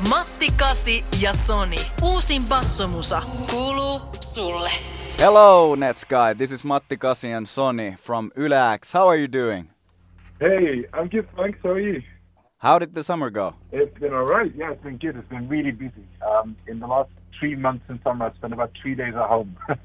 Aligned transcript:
Matti 0.00 0.48
Kasi 0.56 1.04
ja 1.22 1.32
Soni. 1.32 1.76
Uusin 2.02 2.42
bassomusa 2.48 3.22
kuuluu 3.50 4.00
sulle. 4.20 4.70
Hello, 5.18 5.74
Netsky. 5.74 6.34
This 6.38 6.52
is 6.52 6.64
Matti 6.64 6.96
Kasi 6.96 7.32
and 7.32 7.46
Sony 7.46 7.96
from 7.98 8.30
Yleax. 8.36 8.92
How 8.92 9.08
are 9.08 9.16
you 9.16 9.28
doing? 9.32 9.68
Hey, 10.40 10.84
I'm 10.92 11.08
good, 11.08 11.26
thanks. 11.36 11.58
How 11.62 11.70
are 11.70 11.80
you? 11.80 12.02
How 12.58 12.78
did 12.78 12.94
the 12.94 13.02
summer 13.02 13.30
go? 13.30 13.54
It's 13.72 13.98
been 13.98 14.12
all 14.12 14.26
right. 14.26 14.52
Yeah, 14.54 14.72
it's 14.72 14.82
been 14.82 14.98
good. 14.98 15.16
It's 15.16 15.28
been 15.28 15.48
really 15.48 15.72
busy. 15.72 16.06
Um, 16.20 16.56
in 16.66 16.78
the 16.80 16.86
last 16.86 17.10
three 17.40 17.56
months 17.56 17.84
in 17.88 17.98
summer, 18.02 18.26
I 18.26 18.34
spent 18.36 18.52
about 18.52 18.72
three 18.82 18.94
days 18.94 19.14
at 19.14 19.26
home. 19.28 19.56
so 19.68 19.76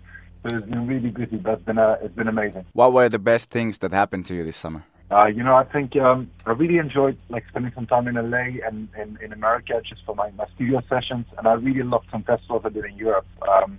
it's 0.43 0.65
been 0.65 0.87
really 0.87 1.09
busy, 1.09 1.37
but 1.37 1.53
it's 1.53 1.63
been, 1.63 1.77
uh, 1.77 1.95
it's 2.01 2.15
been 2.15 2.27
amazing. 2.27 2.65
What 2.73 2.91
were 2.91 3.07
the 3.07 3.19
best 3.19 3.49
things 3.49 3.77
that 3.77 3.93
happened 3.93 4.25
to 4.25 4.35
you 4.35 4.43
this 4.43 4.57
summer? 4.57 4.83
Uh, 5.11 5.25
you 5.25 5.43
know, 5.43 5.55
I 5.55 5.65
think 5.65 5.95
um, 5.97 6.31
I 6.45 6.51
really 6.51 6.77
enjoyed 6.77 7.17
like 7.27 7.45
spending 7.49 7.73
some 7.75 7.85
time 7.85 8.07
in 8.07 8.15
LA 8.15 8.65
and 8.65 8.87
in, 9.21 9.33
America 9.33 9.81
just 9.83 10.05
for 10.05 10.15
my, 10.15 10.31
my 10.31 10.45
studio 10.55 10.81
sessions, 10.87 11.25
and 11.37 11.47
I 11.47 11.53
really 11.53 11.83
loved 11.83 12.07
some 12.09 12.23
festivals 12.23 12.61
I 12.63 12.69
did 12.69 12.85
in 12.85 12.95
Europe. 12.95 13.25
Um, 13.41 13.77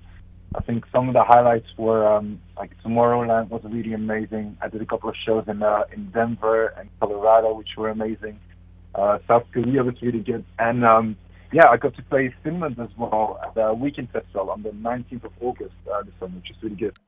I 0.54 0.60
think 0.60 0.84
some 0.92 1.08
of 1.08 1.14
the 1.14 1.24
highlights 1.24 1.68
were 1.78 2.06
um, 2.06 2.38
like 2.58 2.72
Tomorrowland 2.82 3.48
was 3.48 3.62
really 3.64 3.94
amazing. 3.94 4.58
I 4.60 4.68
did 4.68 4.82
a 4.82 4.86
couple 4.86 5.08
of 5.08 5.16
shows 5.24 5.44
in 5.48 5.62
uh, 5.62 5.84
in 5.90 6.10
Denver 6.10 6.74
and 6.78 6.90
Colorado, 7.00 7.54
which 7.54 7.70
were 7.78 7.88
amazing. 7.88 8.38
Uh, 8.94 9.18
South 9.26 9.46
Korea 9.54 9.82
was 9.82 9.94
really 10.02 10.20
good, 10.20 10.44
and 10.58 10.84
um, 10.84 11.16
yeah, 11.50 11.66
I 11.70 11.78
got 11.78 11.94
to 11.96 12.02
play 12.02 12.34
Finland 12.42 12.78
as 12.78 12.90
well 12.98 13.40
at 13.42 13.54
the 13.54 13.72
Weekend 13.72 14.10
Festival 14.10 14.50
on 14.50 14.62
the 14.62 14.70
19th 14.70 15.24
of 15.24 15.32
August 15.40 15.74
uh, 15.90 16.02
this 16.02 16.12
summer, 16.20 16.36
which 16.36 16.50
is 16.50 16.56
really 16.62 16.76
good. 16.76 16.98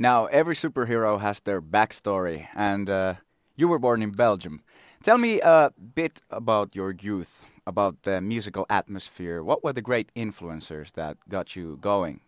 Now, 0.00 0.26
every 0.26 0.54
superhero 0.54 1.20
has 1.20 1.38
their 1.40 1.62
backstory, 1.62 2.48
and 2.56 2.90
uh, 2.90 3.14
you 3.58 3.68
were 3.68 3.78
born 3.78 4.00
in 4.00 4.12
Belgium. 4.12 4.62
Tell 5.02 5.18
me 5.18 5.40
a 5.40 5.70
bit 5.94 6.22
about 6.30 6.74
your 6.74 6.92
youth, 6.92 7.44
about 7.66 8.02
the 8.02 8.20
musical 8.20 8.64
atmosphere. 8.70 9.42
What 9.42 9.62
were 9.62 9.72
the 9.72 9.82
great 9.82 10.10
influencers 10.14 10.92
that 10.92 11.16
got 11.28 11.56
you 11.56 11.76
going? 11.80 12.20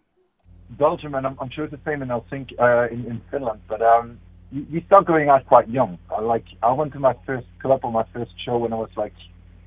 Belgium, 0.70 1.14
and 1.14 1.26
I'm, 1.26 1.36
I'm 1.40 1.50
sure 1.50 1.64
it's 1.64 1.72
the 1.72 1.80
same 1.84 2.02
in 2.02 2.08
Helsinki, 2.08 2.54
uh, 2.60 2.92
in, 2.92 3.06
in 3.06 3.20
Finland. 3.30 3.60
But 3.68 3.80
um, 3.80 4.18
you, 4.52 4.82
start 4.86 5.06
going 5.06 5.28
out 5.28 5.46
quite 5.46 5.68
young. 5.68 5.98
I, 6.10 6.20
like 6.20 6.44
I 6.62 6.72
went 6.72 6.92
to 6.92 7.00
my 7.00 7.14
first 7.24 7.46
club 7.60 7.80
or 7.84 7.92
my 7.92 8.04
first 8.12 8.32
show 8.44 8.58
when 8.58 8.72
I 8.72 8.76
was 8.76 8.90
like 8.96 9.14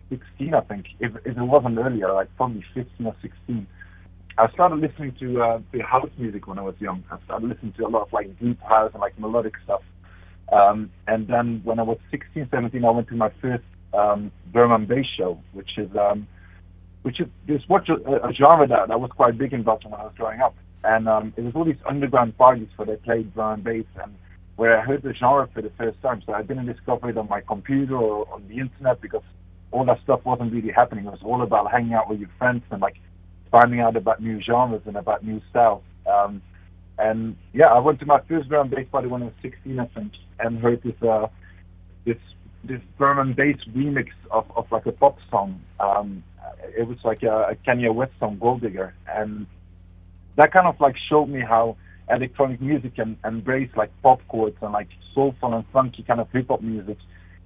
16, 0.09 0.53
I 0.53 0.61
think. 0.61 0.85
If, 0.99 1.15
if 1.25 1.37
it 1.37 1.43
wasn't 1.43 1.77
earlier, 1.77 2.11
like 2.13 2.29
probably 2.35 2.63
15 2.73 3.05
or 3.05 3.15
16. 3.21 3.67
I 4.37 4.51
started 4.51 4.79
listening 4.79 5.15
to 5.19 5.41
uh, 5.41 5.61
the 5.71 5.81
house 5.81 6.09
music 6.17 6.47
when 6.47 6.57
I 6.57 6.63
was 6.63 6.75
young. 6.79 7.03
I 7.11 7.17
started 7.25 7.47
listening 7.47 7.73
to 7.73 7.85
a 7.85 7.89
lot 7.89 8.03
of 8.03 8.13
like 8.13 8.37
deep 8.39 8.59
house 8.61 8.91
and 8.93 9.01
like 9.01 9.17
melodic 9.19 9.53
stuff. 9.63 9.81
Um, 10.53 10.91
and 11.07 11.27
then 11.27 11.61
when 11.63 11.79
I 11.79 11.83
was 11.83 11.97
16, 12.11 12.47
17, 12.51 12.85
I 12.85 12.89
went 12.91 13.07
to 13.07 13.15
my 13.15 13.31
first 13.41 13.63
um, 13.93 14.31
and 14.53 14.87
bass 14.87 15.05
show, 15.17 15.39
which 15.53 15.77
is 15.77 15.89
um, 15.95 16.27
which 17.01 17.19
is 17.19 17.27
this 17.47 17.61
what 17.67 17.87
a, 17.89 18.27
a 18.27 18.33
genre 18.33 18.67
that, 18.67 18.87
that 18.87 18.99
was 18.99 19.11
quite 19.11 19.37
big 19.37 19.53
in 19.53 19.63
Belgium 19.63 19.91
when 19.91 20.01
I 20.01 20.05
was 20.05 20.13
growing 20.15 20.41
up. 20.41 20.55
And 20.83 21.07
um, 21.07 21.33
it 21.37 21.41
was 21.41 21.53
all 21.55 21.65
these 21.65 21.81
underground 21.87 22.37
parties 22.37 22.67
where 22.75 22.85
they 22.85 22.97
played 22.97 23.33
drum 23.33 23.53
and 23.53 23.63
bass, 23.63 23.85
and 24.01 24.13
where 24.57 24.77
I 24.77 24.83
heard 24.83 25.01
the 25.01 25.13
genre 25.13 25.47
for 25.53 25.61
the 25.61 25.71
first 25.77 26.01
time. 26.01 26.21
So 26.25 26.33
I 26.33 26.43
didn't 26.43 26.67
discover 26.67 27.09
it 27.09 27.17
on 27.17 27.27
my 27.29 27.41
computer 27.41 27.97
or 27.97 28.31
on 28.31 28.47
the 28.47 28.59
internet 28.59 29.01
because 29.01 29.23
all 29.71 29.85
that 29.85 30.01
stuff 30.03 30.21
wasn't 30.23 30.53
really 30.53 30.71
happening. 30.71 31.05
It 31.05 31.11
was 31.11 31.23
all 31.23 31.41
about 31.41 31.71
hanging 31.71 31.93
out 31.93 32.09
with 32.09 32.19
your 32.19 32.29
friends 32.37 32.63
and 32.69 32.81
like 32.81 32.97
finding 33.49 33.79
out 33.79 33.95
about 33.95 34.21
new 34.21 34.41
genres 34.41 34.81
and 34.85 34.97
about 34.97 35.23
new 35.23 35.41
styles. 35.49 35.83
Um, 36.05 36.41
and 36.97 37.35
yeah, 37.53 37.67
I 37.67 37.79
went 37.79 37.99
to 37.99 38.05
my 38.05 38.19
first 38.27 38.49
drum 38.49 38.69
bass 38.69 38.87
party 38.91 39.07
when 39.07 39.23
I 39.23 39.25
was 39.25 39.33
16, 39.41 39.79
I 39.79 39.85
think, 39.87 40.13
and 40.39 40.59
heard 40.59 40.81
this 40.83 41.01
uh, 41.01 41.27
this 42.05 42.17
this 42.63 42.81
drum 42.97 43.19
and 43.19 43.35
bass 43.35 43.57
remix 43.75 44.09
of, 44.31 44.45
of 44.55 44.71
like 44.71 44.85
a 44.85 44.91
pop 44.91 45.17
song. 45.29 45.61
Um, 45.79 46.23
it 46.77 46.87
was 46.87 46.97
like 47.03 47.23
a, 47.23 47.49
a 47.51 47.55
Kanye 47.55 47.93
West 47.93 48.13
song, 48.19 48.37
Gold 48.39 48.61
Digger, 48.61 48.93
and 49.07 49.47
that 50.37 50.51
kind 50.51 50.67
of 50.67 50.79
like 50.79 50.95
showed 51.09 51.27
me 51.27 51.41
how 51.41 51.77
electronic 52.09 52.61
music 52.61 52.95
can 52.95 53.17
embrace 53.23 53.69
like 53.75 53.89
pop 54.01 54.19
chords 54.27 54.57
and 54.61 54.73
like 54.73 54.89
soulful 55.13 55.53
and 55.53 55.65
funky 55.71 56.03
kind 56.03 56.19
of 56.19 56.29
hip 56.31 56.47
hop 56.49 56.61
music 56.61 56.97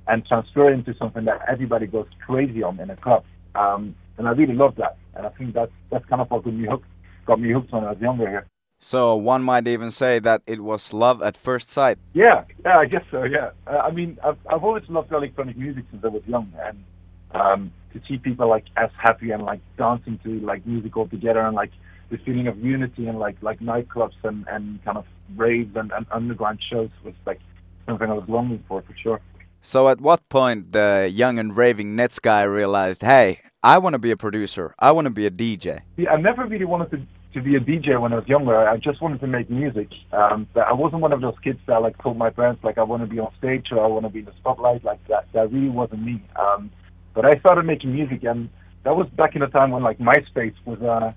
and 0.08 0.26
transfer 0.26 0.72
into 0.72 0.96
something 0.98 1.26
that 1.26 1.42
everybody 1.48 1.86
goes 1.86 2.08
crazy 2.26 2.64
on 2.64 2.80
in 2.80 2.90
a 2.90 2.96
club. 2.96 3.24
Um, 3.56 3.96
and 4.18 4.28
I 4.28 4.32
really 4.32 4.56
love 4.56 4.76
that. 4.78 4.98
And 5.16 5.26
I 5.26 5.30
think 5.30 5.54
that's 5.54 5.72
that's 5.92 6.06
kind 6.06 6.22
of 6.22 6.30
what 6.30 6.44
got 6.44 6.54
me 6.54 6.68
hooked 6.68 6.88
got 7.26 7.40
me 7.40 7.52
hooked 7.52 7.72
when 7.72 7.84
I 7.84 7.92
was 7.92 8.02
younger 8.02 8.28
here. 8.28 8.46
So 8.80 9.16
one 9.16 9.44
might 9.44 9.68
even 9.68 9.90
say 9.90 10.20
that 10.20 10.42
it 10.46 10.62
was 10.62 10.94
love 10.94 11.22
at 11.24 11.36
first 11.36 11.72
sight. 11.72 11.98
Yeah, 12.14 12.44
yeah, 12.64 12.78
I 12.78 12.86
guess 12.86 13.04
so. 13.10 13.24
Yeah, 13.24 13.52
uh, 13.66 13.78
I 13.78 13.92
mean, 13.92 14.20
I've 14.24 14.38
I've 14.48 14.64
always 14.64 14.84
loved 14.88 15.12
electronic 15.12 15.58
music 15.58 15.86
since 15.90 16.04
I 16.04 16.10
was 16.10 16.22
young, 16.28 16.54
and 16.62 16.84
um, 17.32 17.72
to 17.94 18.02
see 18.08 18.18
people 18.18 18.48
like 18.48 18.66
as 18.78 18.92
happy 18.98 19.32
and 19.32 19.44
like 19.44 19.62
dancing 19.78 20.20
to 20.24 20.40
like 20.42 20.66
music 20.66 20.96
all 20.96 21.08
together 21.08 21.42
and 21.42 21.56
like 21.56 21.72
the 22.10 22.18
feeling 22.20 22.48
of 22.48 22.58
unity 22.64 23.08
and 23.08 23.18
like 23.18 23.38
like 23.42 23.60
nightclubs 23.60 24.16
and 24.24 24.46
and 24.48 24.84
kind 24.86 24.98
of 24.98 25.06
raves 25.36 25.76
and, 25.76 25.92
and 25.92 26.06
underground 26.12 26.60
shows 26.70 26.90
was 27.04 27.16
like 27.26 27.40
something 27.88 28.10
I 28.10 28.14
was 28.14 28.30
longing 28.30 28.64
for 28.68 28.84
for 28.84 28.96
sure. 29.02 29.22
So 29.62 29.90
at 29.90 30.00
what 30.00 30.30
point 30.30 30.72
the 30.72 31.10
young 31.12 31.40
and 31.40 31.58
raving 31.58 31.96
Netsky 31.96 32.50
realized, 32.50 33.02
hey, 33.02 33.40
I 33.64 33.80
want 33.80 33.94
to 33.94 34.00
be 34.00 34.12
a 34.12 34.18
producer. 34.18 34.76
I 34.78 34.92
want 34.92 35.06
to 35.06 35.10
be 35.10 35.26
a 35.26 35.32
DJ. 35.32 35.82
Yeah, 35.98 36.12
I 36.12 36.18
never 36.22 36.46
really 36.46 36.66
wanted 36.66 36.92
to 36.92 37.02
to 37.34 37.42
be 37.42 37.56
a 37.56 37.60
DJ 37.60 38.00
when 38.00 38.14
I 38.14 38.18
was 38.18 38.28
younger. 38.28 38.58
I 38.58 38.78
just 38.78 39.02
wanted 39.02 39.20
to 39.22 39.28
make 39.28 39.50
music. 39.50 39.90
Um, 40.12 40.48
but 40.54 40.68
I 40.68 40.74
wasn't 40.74 41.02
one 41.02 41.14
of 41.14 41.22
those 41.22 41.36
kids 41.44 41.60
that 41.68 41.82
like 41.82 41.98
told 42.02 42.18
my 42.18 42.30
parents 42.30 42.64
like 42.64 42.78
I 42.78 42.84
want 42.84 43.04
to 43.04 43.08
be 43.08 43.20
on 43.20 43.32
stage 43.38 43.68
or 43.72 43.84
I 43.84 43.88
want 43.88 44.06
to 44.06 44.10
be 44.10 44.20
in 44.20 44.26
the 44.26 44.34
spotlight. 44.40 44.84
Like 44.84 45.06
that, 45.08 45.28
that 45.34 45.52
really 45.52 45.70
wasn't 45.70 46.04
me. 46.04 46.24
Um, 46.36 46.72
but 47.14 47.26
I 47.26 47.40
started 47.40 47.66
making 47.66 47.94
music, 47.94 48.24
and 48.24 48.50
that 48.84 48.96
was 48.96 49.08
back 49.10 49.36
in 49.36 49.42
the 49.42 49.48
time 49.48 49.72
when 49.72 49.84
like 49.84 49.98
MySpace 50.00 50.56
was 50.66 50.82
uh, 50.82 51.12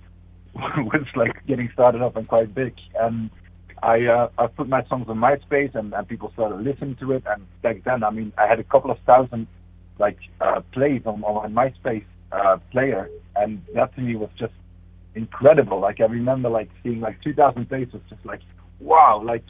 was 0.55 1.07
like 1.15 1.47
getting 1.47 1.71
started 1.73 2.03
up 2.03 2.17
and 2.17 2.27
quite 2.27 2.55
big. 2.55 2.75
And 2.99 3.31
I 3.83 4.07
uh, 4.07 4.29
I 4.39 4.47
put 4.47 4.69
my 4.69 4.85
songs 4.87 5.07
on 5.09 5.19
MySpace, 5.19 5.75
and, 5.75 5.93
and 5.95 6.09
people 6.09 6.33
started 6.33 6.63
listening 6.63 6.97
to 6.97 7.13
it. 7.13 7.25
And 7.27 7.47
back 7.63 7.85
then, 7.85 8.03
I 8.03 8.11
mean, 8.11 8.33
I 8.37 8.47
had 8.47 8.59
a 8.59 8.65
couple 8.65 8.91
of 8.91 8.99
thousand 9.07 9.47
like 9.99 10.19
uh, 10.41 10.63
plays 10.73 11.03
on, 11.05 11.23
on 11.23 11.53
my 11.53 11.69
MySpace 11.69 12.05
uh, 12.33 12.57
player, 12.73 13.09
and 13.37 13.63
that 13.75 13.95
to 13.95 14.01
me 14.01 14.17
was 14.17 14.31
just 14.39 14.55
incredible. 15.15 15.81
Like 15.81 16.01
I 16.01 16.05
remember 16.05 16.49
like 16.49 16.71
seeing 16.83 17.01
like 17.01 17.23
2,000 17.23 17.67
faces, 17.69 18.01
just 18.09 18.25
like 18.25 18.41
wow, 18.81 19.23
like 19.25 19.45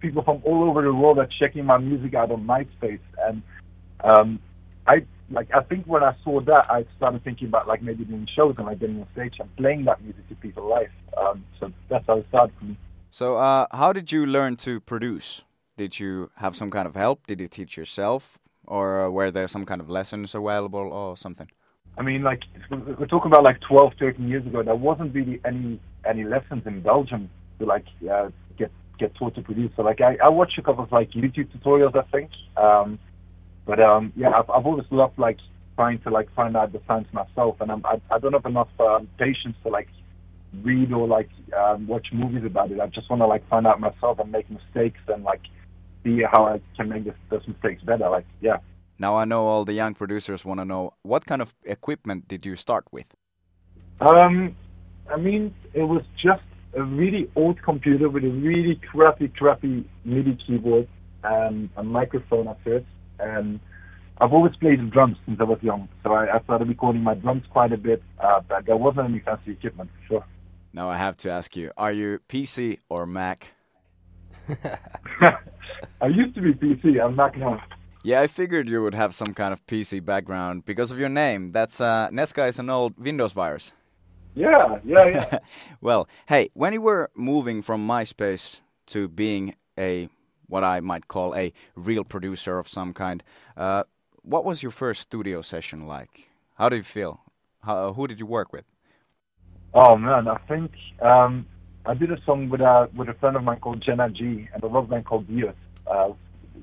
people 0.00 0.22
from 0.22 0.42
all 0.44 0.64
over 0.64 0.82
the 0.82 0.92
world 0.92 1.18
are 1.18 1.28
checking 1.38 1.64
my 1.64 1.78
music 1.78 2.14
out 2.14 2.30
on 2.30 2.44
MySpace, 2.46 3.00
and 3.20 3.42
um, 4.02 4.40
I 4.86 5.06
like 5.30 5.48
I 5.54 5.60
think 5.62 5.86
when 5.86 6.02
I 6.02 6.14
saw 6.24 6.40
that, 6.40 6.70
I 6.70 6.84
started 6.96 7.22
thinking 7.24 7.48
about 7.48 7.68
like 7.68 7.82
maybe 7.82 8.04
doing 8.04 8.26
shows 8.34 8.54
and 8.58 8.66
like 8.66 8.80
getting 8.80 9.00
on 9.00 9.06
stage 9.12 9.34
and 9.38 9.54
playing 9.56 9.84
that 9.84 10.02
music 10.02 10.28
to 10.28 10.34
people 10.36 10.68
live. 10.68 10.90
Um, 11.16 11.44
so 11.60 11.72
that's 11.88 12.06
how 12.06 12.18
it 12.18 12.26
started 12.28 12.54
for 12.58 12.64
me. 12.64 12.76
So 13.10 13.36
uh, 13.36 13.66
how 13.72 13.92
did 13.92 14.10
you 14.10 14.26
learn 14.26 14.56
to 14.56 14.80
produce? 14.80 15.42
Did 15.76 16.00
you 16.00 16.30
have 16.36 16.56
some 16.56 16.70
kind 16.70 16.86
of 16.86 16.94
help? 16.94 17.26
Did 17.26 17.40
you 17.40 17.48
teach 17.48 17.76
yourself, 17.76 18.38
or 18.66 19.06
uh, 19.06 19.10
were 19.10 19.30
there 19.30 19.48
some 19.48 19.64
kind 19.64 19.80
of 19.80 19.88
lessons 19.88 20.34
available 20.34 20.92
or 20.92 21.16
something? 21.16 21.48
I 21.98 22.02
mean, 22.02 22.22
like 22.22 22.40
we're 22.70 23.06
talking 23.06 23.30
about 23.30 23.44
like 23.44 23.60
12, 23.68 23.92
13 23.98 24.28
years 24.28 24.46
ago. 24.46 24.62
There 24.62 24.74
wasn't 24.74 25.14
really 25.14 25.40
any 25.44 25.80
any 26.08 26.24
lessons 26.24 26.62
in 26.66 26.82
Belgium 26.82 27.30
to 27.58 27.66
like 27.66 27.84
uh, 28.10 28.30
get 28.58 28.70
get 28.98 29.14
taught 29.14 29.34
to 29.34 29.42
produce. 29.42 29.70
So 29.76 29.82
like 29.82 30.00
I, 30.00 30.16
I 30.22 30.28
watched 30.28 30.58
a 30.58 30.62
couple 30.62 30.84
of 30.84 30.92
like 30.92 31.10
YouTube 31.10 31.48
tutorials, 31.54 31.96
I 31.96 32.08
think. 32.10 32.30
Um, 32.56 32.98
but 33.66 33.78
um, 33.80 34.12
yeah, 34.16 34.30
I've, 34.30 34.48
I've 34.50 34.66
always 34.66 34.86
loved 34.90 35.18
like 35.18 35.38
trying 35.76 36.00
to 36.00 36.10
like 36.10 36.32
find 36.34 36.56
out 36.56 36.72
the 36.72 36.80
science 36.86 37.08
myself, 37.12 37.56
and 37.60 37.70
I'm, 37.70 37.84
I 37.84 38.00
I 38.10 38.18
don't 38.18 38.32
have 38.32 38.46
enough 38.46 38.68
um, 38.80 39.08
patience 39.18 39.56
to 39.64 39.68
like 39.68 39.88
read 40.62 40.92
or 40.92 41.06
like 41.06 41.30
um, 41.56 41.86
watch 41.86 42.08
movies 42.12 42.44
about 42.44 42.70
it. 42.70 42.80
I 42.80 42.86
just 42.86 43.08
want 43.10 43.20
to 43.20 43.26
like 43.26 43.46
find 43.48 43.66
out 43.66 43.80
myself 43.80 44.18
and 44.18 44.32
make 44.32 44.50
mistakes 44.50 45.00
and 45.08 45.24
like 45.24 45.42
see 46.04 46.22
how 46.30 46.46
I 46.46 46.60
can 46.76 46.88
make 46.88 47.04
this, 47.04 47.14
those 47.30 47.46
mistakes 47.46 47.82
better. 47.82 48.08
Like 48.08 48.26
yeah. 48.40 48.56
Now 49.02 49.16
I 49.16 49.24
know 49.24 49.48
all 49.48 49.64
the 49.64 49.72
young 49.72 49.94
producers 49.94 50.44
want 50.44 50.60
to 50.60 50.64
know 50.64 50.94
what 51.02 51.26
kind 51.26 51.42
of 51.42 51.56
equipment 51.64 52.28
did 52.28 52.46
you 52.46 52.54
start 52.54 52.84
with? 52.92 53.08
Um, 54.00 54.54
I 55.12 55.16
mean, 55.16 55.52
it 55.74 55.82
was 55.82 56.04
just 56.22 56.44
a 56.74 56.84
really 56.84 57.28
old 57.34 57.60
computer 57.62 58.08
with 58.08 58.22
a 58.22 58.28
really 58.28 58.80
crappy, 58.90 59.26
crappy 59.26 59.84
MIDI 60.04 60.38
keyboard 60.46 60.86
and 61.24 61.68
a 61.76 61.82
microphone 61.82 62.46
at 62.46 62.62
first. 62.62 62.86
And 63.18 63.58
I've 64.18 64.32
always 64.32 64.54
played 64.54 64.78
drums 64.92 65.16
since 65.26 65.40
I 65.40 65.44
was 65.44 65.58
young, 65.62 65.88
so 66.04 66.12
I, 66.12 66.36
I 66.36 66.40
started 66.44 66.68
recording 66.68 67.02
my 67.02 67.14
drums 67.14 67.42
quite 67.50 67.72
a 67.72 67.76
bit. 67.76 68.04
Uh, 68.20 68.40
but 68.48 68.66
there 68.66 68.76
wasn't 68.76 69.06
any 69.08 69.18
fancy 69.18 69.50
equipment, 69.50 69.90
for 69.96 70.06
sure. 70.06 70.24
Now 70.72 70.88
I 70.88 70.96
have 70.96 71.16
to 71.18 71.28
ask 71.28 71.56
you: 71.56 71.72
Are 71.76 71.90
you 71.90 72.20
PC 72.28 72.78
or 72.88 73.06
Mac? 73.06 73.48
I 76.00 76.06
used 76.06 76.36
to 76.36 76.40
be 76.40 76.54
PC. 76.54 77.04
I'm 77.04 77.16
Mac 77.16 77.36
now. 77.36 77.60
Yeah, 78.04 78.20
I 78.20 78.26
figured 78.26 78.68
you 78.68 78.82
would 78.82 78.94
have 78.94 79.14
some 79.14 79.32
kind 79.32 79.52
of 79.52 79.64
PC 79.66 80.04
background 80.04 80.64
because 80.64 80.90
of 80.90 80.98
your 80.98 81.08
name. 81.08 81.52
That's 81.52 81.80
uh, 81.80 82.08
Netsky 82.10 82.48
is 82.48 82.58
an 82.58 82.68
old 82.68 82.98
Windows 82.98 83.32
virus. 83.32 83.72
Yeah, 84.34 84.78
yeah, 84.84 85.06
yeah. 85.06 85.38
well, 85.80 86.08
hey, 86.26 86.50
when 86.54 86.72
you 86.72 86.80
were 86.80 87.10
moving 87.14 87.62
from 87.62 87.86
MySpace 87.86 88.60
to 88.86 89.06
being 89.06 89.54
a 89.78 90.08
what 90.48 90.64
I 90.64 90.80
might 90.80 91.06
call 91.06 91.34
a 91.36 91.52
real 91.76 92.02
producer 92.02 92.58
of 92.58 92.66
some 92.66 92.92
kind, 92.92 93.22
uh, 93.56 93.84
what 94.22 94.44
was 94.44 94.64
your 94.64 94.72
first 94.72 95.02
studio 95.02 95.40
session 95.40 95.86
like? 95.86 96.30
How 96.56 96.68
did 96.68 96.78
you 96.78 96.82
feel? 96.82 97.20
How, 97.62 97.92
who 97.92 98.08
did 98.08 98.18
you 98.18 98.26
work 98.26 98.52
with? 98.52 98.64
Oh 99.74 99.96
man, 99.96 100.26
I 100.26 100.38
think 100.48 100.72
um, 101.00 101.46
I 101.86 101.94
did 101.94 102.10
a 102.10 102.20
song 102.26 102.48
with 102.48 102.60
a 102.60 102.90
with 102.96 103.08
a 103.08 103.14
friend 103.14 103.36
of 103.36 103.44
mine 103.44 103.60
called 103.60 103.80
Jenna 103.80 104.10
G 104.10 104.48
and 104.52 104.64
a 104.64 104.66
rock 104.66 104.88
band 104.88 105.06
called 105.06 105.28
Dios. 105.28 105.54
Uh, 105.86 106.10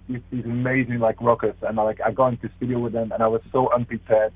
these, 0.09 0.21
these 0.31 0.45
amazing 0.45 0.99
like 0.99 1.21
rockers, 1.21 1.55
and 1.61 1.77
like 1.77 1.99
I 2.03 2.11
got 2.11 2.33
into 2.33 2.49
studio 2.57 2.79
with 2.79 2.93
them, 2.93 3.11
and 3.11 3.23
I 3.23 3.27
was 3.27 3.41
so 3.51 3.71
unprepared, 3.71 4.33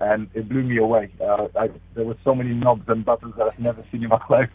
and 0.00 0.28
it 0.34 0.48
blew 0.48 0.62
me 0.64 0.78
away. 0.78 1.10
Uh, 1.20 1.48
I, 1.56 1.70
there 1.94 2.04
were 2.04 2.16
so 2.24 2.34
many 2.34 2.52
knobs 2.52 2.82
and 2.88 3.04
buttons 3.04 3.34
that 3.38 3.46
I've 3.46 3.58
never 3.58 3.84
seen 3.90 4.02
in 4.02 4.08
my 4.08 4.20
life. 4.30 4.50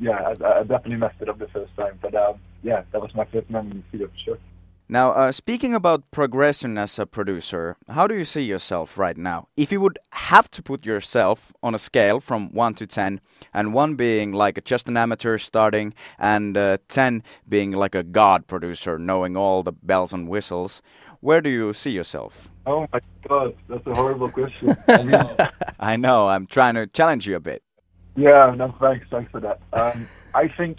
Yeah, 0.00 0.18
I, 0.42 0.60
I 0.60 0.62
definitely 0.62 0.96
messed 0.96 1.20
it 1.20 1.28
up 1.28 1.38
the 1.38 1.48
first 1.48 1.74
time, 1.76 1.98
but 2.02 2.14
um, 2.14 2.40
yeah, 2.62 2.82
that 2.92 3.00
was 3.00 3.14
my 3.14 3.24
first 3.26 3.48
memory 3.48 3.70
in 3.70 3.76
the 3.78 3.84
studio 3.88 4.08
for 4.08 4.18
sure. 4.24 4.38
Now, 4.92 5.12
uh, 5.12 5.30
speaking 5.30 5.72
about 5.72 6.10
progression 6.10 6.76
as 6.76 6.98
a 6.98 7.06
producer, 7.06 7.76
how 7.88 8.08
do 8.08 8.16
you 8.16 8.24
see 8.24 8.42
yourself 8.42 8.98
right 8.98 9.16
now? 9.16 9.46
If 9.56 9.70
you 9.70 9.80
would 9.80 10.00
have 10.10 10.50
to 10.50 10.64
put 10.64 10.84
yourself 10.84 11.52
on 11.62 11.76
a 11.76 11.78
scale 11.78 12.18
from 12.18 12.52
1 12.52 12.74
to 12.74 12.88
10, 12.88 13.20
and 13.54 13.72
1 13.72 13.94
being 13.94 14.32
like 14.32 14.64
just 14.64 14.88
an 14.88 14.96
amateur 14.96 15.38
starting, 15.38 15.94
and 16.18 16.56
uh, 16.56 16.78
10 16.88 17.22
being 17.48 17.70
like 17.70 17.94
a 17.94 18.02
god 18.02 18.48
producer, 18.48 18.98
knowing 18.98 19.36
all 19.36 19.62
the 19.62 19.70
bells 19.70 20.12
and 20.12 20.28
whistles, 20.28 20.82
where 21.20 21.40
do 21.40 21.50
you 21.50 21.72
see 21.72 21.92
yourself? 21.92 22.48
Oh 22.66 22.88
my 22.92 23.00
god, 23.28 23.54
that's 23.68 23.86
a 23.86 23.94
horrible 23.94 24.28
question. 24.28 24.74
I, 24.88 25.02
mean, 25.04 25.24
I 25.78 25.94
know, 25.94 26.26
I'm 26.26 26.48
trying 26.48 26.74
to 26.74 26.88
challenge 26.88 27.28
you 27.28 27.36
a 27.36 27.40
bit. 27.40 27.62
Yeah, 28.16 28.52
no, 28.56 28.74
thanks, 28.80 29.06
thanks 29.08 29.30
for 29.30 29.38
that. 29.38 29.60
Um, 29.72 30.08
I 30.34 30.48
think 30.48 30.78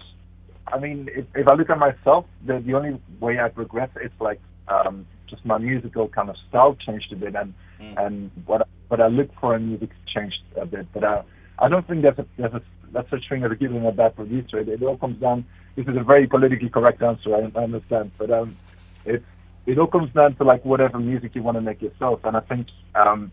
I 0.72 0.78
mean, 0.78 1.08
if, 1.14 1.26
if 1.34 1.46
I 1.48 1.54
look 1.54 1.70
at 1.70 1.78
myself, 1.78 2.24
the, 2.44 2.60
the 2.60 2.74
only 2.74 3.00
way 3.20 3.38
I 3.38 3.48
progress 3.48 3.90
is 4.00 4.10
like 4.20 4.40
um, 4.68 5.06
just 5.26 5.44
my 5.44 5.58
musical 5.58 6.08
kind 6.08 6.30
of 6.30 6.36
style 6.48 6.74
changed 6.74 7.12
a 7.12 7.16
bit, 7.16 7.34
and 7.34 7.54
mm. 7.80 8.06
and 8.06 8.30
what 8.46 8.66
what 8.88 9.00
I 9.00 9.08
look 9.08 9.30
for 9.40 9.54
in 9.54 9.68
music 9.68 9.90
changed 10.06 10.42
a 10.56 10.66
bit. 10.66 10.86
But 10.92 11.04
uh, 11.04 11.22
I 11.58 11.68
don't 11.68 11.86
think 11.86 12.02
there's 12.02 12.18
a 12.18 12.26
there's 12.36 12.54
a 12.54 12.62
that's 12.92 13.10
such 13.10 13.28
thing 13.28 13.44
as 13.44 13.50
a 13.50 13.56
giving 13.56 13.84
a 13.86 13.92
bad 13.92 14.16
producer. 14.16 14.58
It, 14.58 14.68
it 14.68 14.82
all 14.82 14.96
comes 14.96 15.20
down. 15.20 15.44
This 15.76 15.86
is 15.86 15.96
a 15.96 16.02
very 16.02 16.26
politically 16.26 16.68
correct 16.68 17.02
answer. 17.02 17.34
I, 17.34 17.50
I 17.58 17.64
understand, 17.64 18.12
but 18.18 18.30
um, 18.30 18.56
it 19.04 19.22
it 19.66 19.78
all 19.78 19.86
comes 19.86 20.12
down 20.12 20.36
to 20.36 20.44
like 20.44 20.64
whatever 20.64 20.98
music 20.98 21.34
you 21.34 21.42
want 21.42 21.56
to 21.56 21.60
make 21.60 21.80
yourself. 21.82 22.20
And 22.24 22.36
I 22.36 22.40
think, 22.40 22.68
um, 22.94 23.30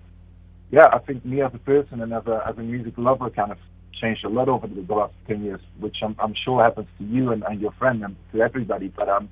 yeah, 0.71 0.87
I 0.91 0.99
think 0.99 1.25
me 1.25 1.41
as 1.41 1.53
a 1.53 1.59
person 1.59 2.01
and 2.01 2.13
as 2.13 2.25
a 2.27 2.43
as 2.45 2.57
a 2.57 2.61
music 2.61 2.93
lover 2.97 3.29
kind 3.29 3.51
of 3.51 3.57
changed 3.99 4.23
a 4.25 4.29
lot 4.29 4.49
over 4.49 4.67
the 4.67 4.93
last 4.93 5.13
10 5.27 5.43
years, 5.43 5.61
which 5.79 5.97
I'm, 6.01 6.15
I'm 6.19 6.33
sure 6.33 6.63
happens 6.63 6.87
to 6.97 7.03
you 7.03 7.31
and, 7.31 7.43
and 7.43 7.59
your 7.59 7.71
friend 7.73 8.03
and 8.03 8.15
to 8.33 8.41
everybody. 8.41 8.87
But 8.87 9.09
um, 9.09 9.29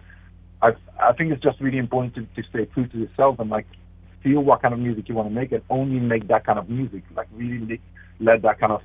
I, 0.62 0.72
I 1.00 1.14
think 1.14 1.32
it's 1.32 1.42
just 1.42 1.60
really 1.60 1.78
important 1.78 2.16
to, 2.16 2.42
to 2.42 2.50
stay 2.50 2.66
true 2.66 2.88
to 2.88 2.98
yourself 2.98 3.40
and 3.40 3.50
like 3.50 3.66
feel 4.24 4.42
what 4.42 4.62
kind 4.62 4.74
of 4.74 4.80
music 4.80 5.08
you 5.10 5.16
want 5.16 5.30
to 5.30 5.34
make 5.34 5.52
and 5.52 5.62
only 5.70 6.00
make 6.00 6.28
that 6.28 6.46
kind 6.46 6.60
of 6.60 6.70
music. 6.70 7.04
Like 7.16 7.28
really 7.34 7.82
let 8.20 8.42
that 8.42 8.60
kind 8.60 8.72
of 8.72 8.82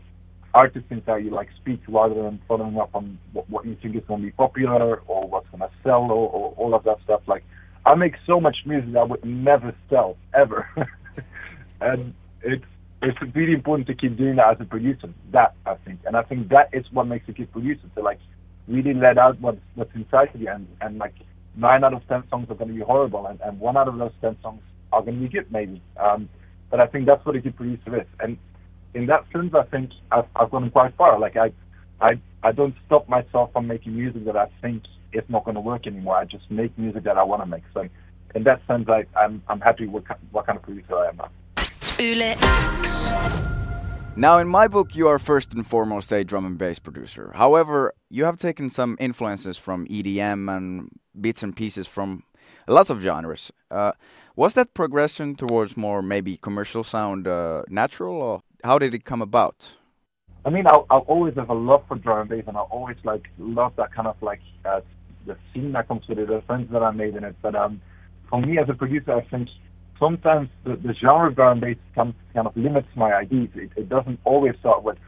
artist 0.54 0.84
inside 0.90 1.24
you 1.24 1.30
like 1.30 1.48
speak 1.60 1.80
rather 1.88 2.14
than 2.14 2.40
following 2.46 2.78
up 2.78 2.90
on 2.94 3.18
what, 3.32 3.48
what 3.48 3.64
you 3.64 3.76
think 3.80 3.96
is 3.96 4.02
going 4.06 4.20
to 4.20 4.26
be 4.26 4.32
popular 4.32 5.00
or 5.06 5.26
what's 5.26 5.48
going 5.48 5.60
to 5.60 5.70
sell 5.82 6.02
or, 6.02 6.28
or 6.28 6.54
all 6.56 6.74
of 6.74 6.84
that 6.84 6.98
stuff. 7.04 7.22
Like 7.26 7.44
I 7.86 7.94
make 7.94 8.14
so 8.26 8.40
much 8.40 8.58
music 8.66 8.92
that 8.92 9.08
would 9.08 9.24
never 9.24 9.74
sell 9.88 10.16
ever, 10.34 10.68
and 11.80 12.14
it's 12.42 12.64
it's 13.02 13.18
really 13.34 13.52
important 13.52 13.88
to 13.88 13.94
keep 13.94 14.16
doing 14.16 14.36
that 14.36 14.50
as 14.52 14.60
a 14.60 14.64
producer. 14.64 15.08
That 15.32 15.54
I 15.66 15.74
think, 15.84 16.00
and 16.06 16.16
I 16.16 16.22
think 16.22 16.48
that 16.50 16.70
is 16.72 16.84
what 16.92 17.06
makes 17.06 17.28
a 17.28 17.32
good 17.32 17.50
producer. 17.52 17.88
To 17.96 18.02
like 18.02 18.20
really 18.68 18.94
let 18.94 19.18
out 19.18 19.40
what's 19.40 19.58
what's 19.74 19.94
inside 19.94 20.34
of 20.34 20.40
you, 20.40 20.48
and 20.48 20.66
and 20.80 20.98
like 20.98 21.14
nine 21.56 21.84
out 21.84 21.94
of 21.94 22.06
ten 22.08 22.22
songs 22.30 22.46
are 22.50 22.54
going 22.54 22.68
to 22.68 22.74
be 22.74 22.82
horrible, 22.82 23.26
and, 23.26 23.40
and 23.40 23.58
one 23.58 23.76
out 23.76 23.88
of 23.88 23.98
those 23.98 24.12
ten 24.20 24.36
songs 24.42 24.62
are 24.92 25.02
going 25.02 25.16
to 25.16 25.22
be 25.22 25.28
good, 25.28 25.50
maybe. 25.50 25.82
Um, 25.98 26.28
but 26.70 26.80
I 26.80 26.86
think 26.86 27.06
that's 27.06 27.24
what 27.26 27.36
a 27.36 27.40
good 27.40 27.56
producer 27.56 28.00
is, 28.00 28.06
and 28.20 28.38
in 28.94 29.06
that 29.06 29.24
sense, 29.32 29.52
I 29.54 29.64
think 29.64 29.90
I've 30.10 30.26
I've 30.36 30.50
gone 30.50 30.70
quite 30.70 30.96
far. 30.96 31.18
Like 31.18 31.36
I, 31.36 31.52
I 32.00 32.20
I 32.42 32.52
don't 32.52 32.74
stop 32.86 33.08
myself 33.08 33.52
from 33.52 33.66
making 33.66 33.96
music 33.96 34.24
that 34.26 34.36
I 34.36 34.46
think 34.60 34.84
is 35.12 35.24
not 35.28 35.44
going 35.44 35.56
to 35.56 35.60
work 35.60 35.86
anymore. 35.86 36.16
I 36.16 36.24
just 36.24 36.50
make 36.50 36.76
music 36.78 37.04
that 37.04 37.18
I 37.18 37.22
want 37.22 37.42
to 37.42 37.46
make. 37.46 37.64
So 37.74 37.88
in 38.34 38.44
that 38.44 38.60
sense, 38.66 38.88
I 38.88 39.04
I'm 39.18 39.42
I'm 39.48 39.60
happy 39.60 39.86
with 39.86 40.04
what 40.30 40.46
kind 40.46 40.56
of 40.56 40.62
producer 40.62 40.96
I 40.96 41.08
am 41.08 41.16
now. 41.16 41.30
Yle 42.00 42.22
X. 42.22 43.12
Now, 44.14 44.38
in 44.38 44.48
my 44.48 44.68
book, 44.68 44.94
you 44.94 45.08
are 45.08 45.18
first 45.18 45.54
and 45.54 45.66
foremost 45.66 46.12
a 46.12 46.22
drum 46.22 46.44
and 46.44 46.58
bass 46.58 46.78
producer. 46.78 47.32
However, 47.34 47.94
you 48.10 48.24
have 48.24 48.36
taken 48.36 48.70
some 48.70 48.96
influences 49.00 49.56
from 49.56 49.86
EDM 49.86 50.54
and 50.54 50.90
bits 51.18 51.42
and 51.42 51.56
pieces 51.56 51.86
from 51.86 52.24
lots 52.66 52.90
of 52.90 53.00
genres. 53.00 53.50
Uh, 53.70 53.92
was 54.36 54.54
that 54.54 54.74
progression 54.74 55.34
towards 55.34 55.76
more 55.76 56.02
maybe 56.02 56.36
commercial 56.36 56.82
sound 56.82 57.26
uh, 57.26 57.62
natural, 57.68 58.14
or 58.16 58.42
how 58.64 58.78
did 58.78 58.94
it 58.94 59.04
come 59.04 59.22
about? 59.22 59.76
I 60.44 60.50
mean, 60.50 60.66
I, 60.66 60.76
I 60.90 60.98
always 60.98 61.34
have 61.36 61.50
a 61.50 61.54
love 61.54 61.84
for 61.88 61.96
drum 61.96 62.20
and 62.20 62.28
bass, 62.28 62.44
and 62.46 62.56
I 62.56 62.60
always 62.60 62.96
like 63.04 63.28
love 63.38 63.74
that 63.76 63.94
kind 63.94 64.08
of 64.08 64.16
like 64.20 64.40
uh, 64.64 64.80
the 65.26 65.36
scene 65.52 65.72
that 65.72 65.88
comes 65.88 66.06
with 66.08 66.18
it, 66.18 66.28
the 66.28 66.42
friends 66.46 66.70
that 66.72 66.82
I 66.82 66.90
made 66.90 67.16
in 67.16 67.24
it. 67.24 67.36
But 67.40 67.54
um, 67.54 67.80
for 68.28 68.40
me 68.40 68.58
as 68.58 68.68
a 68.68 68.74
producer, 68.74 69.12
I 69.12 69.22
think 69.22 69.48
sometimes 70.02 70.48
the, 70.64 70.74
the 70.76 70.94
genre 70.94 71.32
drum 71.32 71.60
bass 71.60 71.76
kind, 71.94 72.12
of 72.34 72.56
limits 72.56 72.88
my 72.96 73.12
ideas. 73.14 73.50
It, 73.54 73.70
it 73.76 73.88
doesn't 73.88 74.18
always 74.24 74.54
start 74.58 74.82
with 74.82 74.98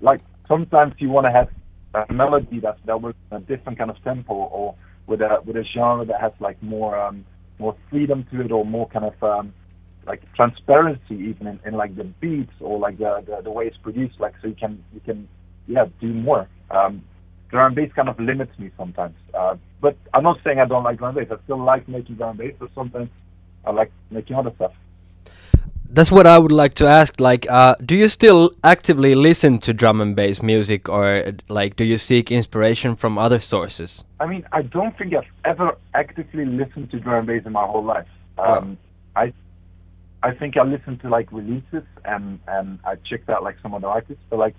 like 0.00 0.20
sometimes 0.48 0.94
you 0.98 1.10
want 1.10 1.26
to 1.26 1.32
have 1.32 1.48
a 1.94 2.12
melody 2.12 2.58
that 2.60 2.78
that 2.86 3.00
works 3.00 3.18
in 3.30 3.36
a 3.36 3.40
different 3.40 3.78
kind 3.78 3.90
of 3.90 4.02
tempo 4.02 4.32
or 4.32 4.74
with 5.06 5.20
a 5.20 5.40
with 5.44 5.56
a 5.56 5.64
genre 5.74 6.04
that 6.06 6.18
has 6.20 6.32
like 6.40 6.60
more 6.62 6.98
um, 6.98 7.24
more 7.58 7.76
freedom 7.90 8.26
to 8.32 8.40
it 8.40 8.50
or 8.50 8.64
more 8.64 8.88
kind 8.88 9.04
of 9.04 9.22
um, 9.22 9.52
like 10.06 10.22
transparency 10.34 11.14
even 11.14 11.46
in, 11.46 11.60
in 11.66 11.74
like 11.74 11.94
the 11.94 12.04
beats 12.04 12.54
or 12.60 12.78
like 12.78 12.96
the, 12.98 13.22
the 13.26 13.42
the 13.42 13.50
way 13.50 13.66
it's 13.66 13.76
produced. 13.76 14.18
Like 14.18 14.34
so 14.40 14.48
you 14.48 14.54
can 14.54 14.82
you 14.94 15.00
can 15.00 15.28
yeah 15.68 15.84
do 16.00 16.08
more. 16.08 16.48
Um 16.70 17.04
drum 17.50 17.74
bass 17.74 17.92
kind 17.94 18.08
of 18.08 18.18
limits 18.18 18.58
me 18.58 18.70
sometimes. 18.78 19.14
Uh 19.34 19.56
but 19.82 19.96
i'm 20.14 20.22
not 20.22 20.38
saying 20.42 20.58
i 20.58 20.64
don't 20.64 20.84
like 20.84 20.96
drum 20.98 21.14
bass. 21.14 21.28
I 21.30 21.36
still 21.44 21.62
like 21.62 21.86
making 21.86 22.16
drum 22.16 22.38
bass 22.38 22.54
but 22.58 22.70
sometimes 22.74 23.10
I 23.64 23.70
like 23.70 23.92
making 24.10 24.36
other 24.36 24.52
stuff. 24.56 24.72
That's 25.88 26.10
what 26.10 26.26
I 26.26 26.38
would 26.38 26.52
like 26.52 26.72
to 26.74 26.86
ask. 26.86 27.20
Like, 27.20 27.46
uh, 27.50 27.74
do 27.84 27.94
you 27.94 28.08
still 28.08 28.52
actively 28.64 29.14
listen 29.14 29.58
to 29.58 29.74
drum 29.74 30.00
and 30.00 30.16
bass 30.16 30.42
music, 30.42 30.88
or 30.88 31.34
like, 31.48 31.76
do 31.76 31.84
you 31.84 31.98
seek 31.98 32.32
inspiration 32.32 32.96
from 32.96 33.18
other 33.18 33.40
sources? 33.40 34.02
I 34.18 34.26
mean, 34.26 34.46
I 34.52 34.62
don't 34.62 34.96
think 34.96 35.12
I've 35.14 35.30
ever 35.44 35.76
actively 35.92 36.46
listened 36.46 36.90
to 36.92 36.98
drum 36.98 37.18
and 37.18 37.26
bass 37.26 37.42
in 37.44 37.52
my 37.52 37.66
whole 37.66 37.84
life. 37.84 38.08
Um, 38.38 38.78
I, 39.14 39.34
I 40.22 40.32
think 40.34 40.56
I 40.56 40.62
listened 40.62 41.02
to 41.02 41.10
like 41.10 41.30
releases 41.30 41.84
and 42.06 42.40
and 42.48 42.78
I 42.86 42.94
checked 42.94 43.28
out 43.28 43.42
like 43.42 43.56
some 43.62 43.74
of 43.74 43.82
the 43.82 43.88
artists, 43.88 44.22
but 44.30 44.38
like, 44.38 44.56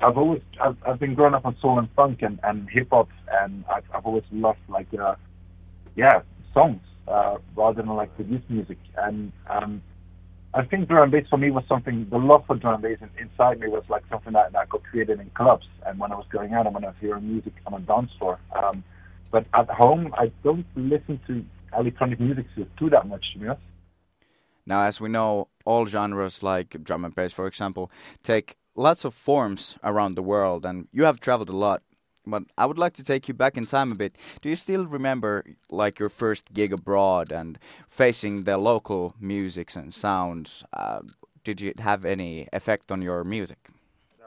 I've 0.00 0.16
always 0.16 0.40
I've, 0.62 0.78
I've 0.86 0.98
been 0.98 1.14
growing 1.14 1.34
up 1.34 1.44
on 1.44 1.58
soul 1.60 1.78
and 1.78 1.90
funk 1.90 2.22
and 2.22 2.40
and 2.42 2.70
hip 2.70 2.88
hop, 2.90 3.10
and 3.30 3.66
I've 3.68 3.84
I've 3.94 4.06
always 4.06 4.24
loved 4.32 4.60
like, 4.66 4.88
uh, 4.98 5.16
yeah, 5.94 6.22
songs 6.54 6.80
uh, 7.10 7.38
rather 7.56 7.82
than 7.82 7.94
like 7.94 8.14
produce 8.16 8.42
music. 8.48 8.78
And 8.96 9.32
um, 9.48 9.82
I 10.54 10.64
think 10.64 10.88
drum 10.88 11.04
and 11.04 11.12
bass 11.12 11.26
for 11.28 11.36
me 11.36 11.50
was 11.50 11.64
something. 11.68 12.06
The 12.10 12.18
love 12.18 12.44
for 12.46 12.56
drum 12.56 12.74
and 12.74 12.82
bass 12.82 12.98
inside 13.18 13.60
me 13.60 13.68
was 13.68 13.84
like 13.88 14.02
something 14.10 14.32
that, 14.32 14.52
that 14.52 14.68
got 14.68 14.82
created 14.84 15.20
in 15.20 15.30
clubs 15.30 15.66
and 15.86 15.98
when 15.98 16.12
I 16.12 16.16
was 16.16 16.26
going 16.30 16.54
out 16.54 16.66
and 16.66 16.74
when 16.74 16.84
I 16.84 16.88
was 16.88 16.96
hearing 17.00 17.28
music 17.28 17.52
on 17.66 17.74
a 17.74 17.80
dance 17.80 18.10
floor. 18.18 18.38
Um, 18.54 18.82
but 19.30 19.46
at 19.54 19.68
home, 19.70 20.12
I 20.18 20.32
don't 20.42 20.66
listen 20.74 21.20
to 21.26 21.44
electronic 21.78 22.18
music 22.20 22.46
too 22.78 22.90
that 22.90 23.06
much, 23.06 23.32
to 23.32 23.38
be 23.38 23.46
honest. 23.46 23.62
Now, 24.66 24.82
as 24.82 25.00
we 25.00 25.08
know, 25.08 25.48
all 25.64 25.86
genres 25.86 26.42
like 26.42 26.82
drum 26.82 27.04
and 27.04 27.14
bass, 27.14 27.32
for 27.32 27.46
example, 27.46 27.90
take 28.22 28.56
lots 28.74 29.04
of 29.04 29.14
forms 29.14 29.78
around 29.82 30.14
the 30.14 30.22
world, 30.22 30.64
and 30.64 30.88
you 30.92 31.04
have 31.04 31.20
traveled 31.20 31.48
a 31.48 31.56
lot. 31.56 31.82
But 32.26 32.44
I 32.58 32.66
would 32.66 32.78
like 32.78 32.92
to 32.94 33.04
take 33.04 33.28
you 33.28 33.34
back 33.34 33.56
in 33.56 33.66
time 33.66 33.92
a 33.92 33.94
bit. 33.94 34.16
Do 34.42 34.48
you 34.48 34.56
still 34.56 34.84
remember 34.84 35.44
like 35.70 35.98
your 35.98 36.08
first 36.08 36.52
gig 36.52 36.72
abroad 36.72 37.32
and 37.32 37.58
facing 37.88 38.44
the 38.44 38.58
local 38.58 39.14
musics 39.20 39.76
and 39.76 39.92
sounds? 39.94 40.64
Uh, 40.72 41.00
did 41.44 41.62
it 41.62 41.80
have 41.80 42.04
any 42.04 42.48
effect 42.52 42.92
on 42.92 43.00
your 43.00 43.24
music? 43.24 43.58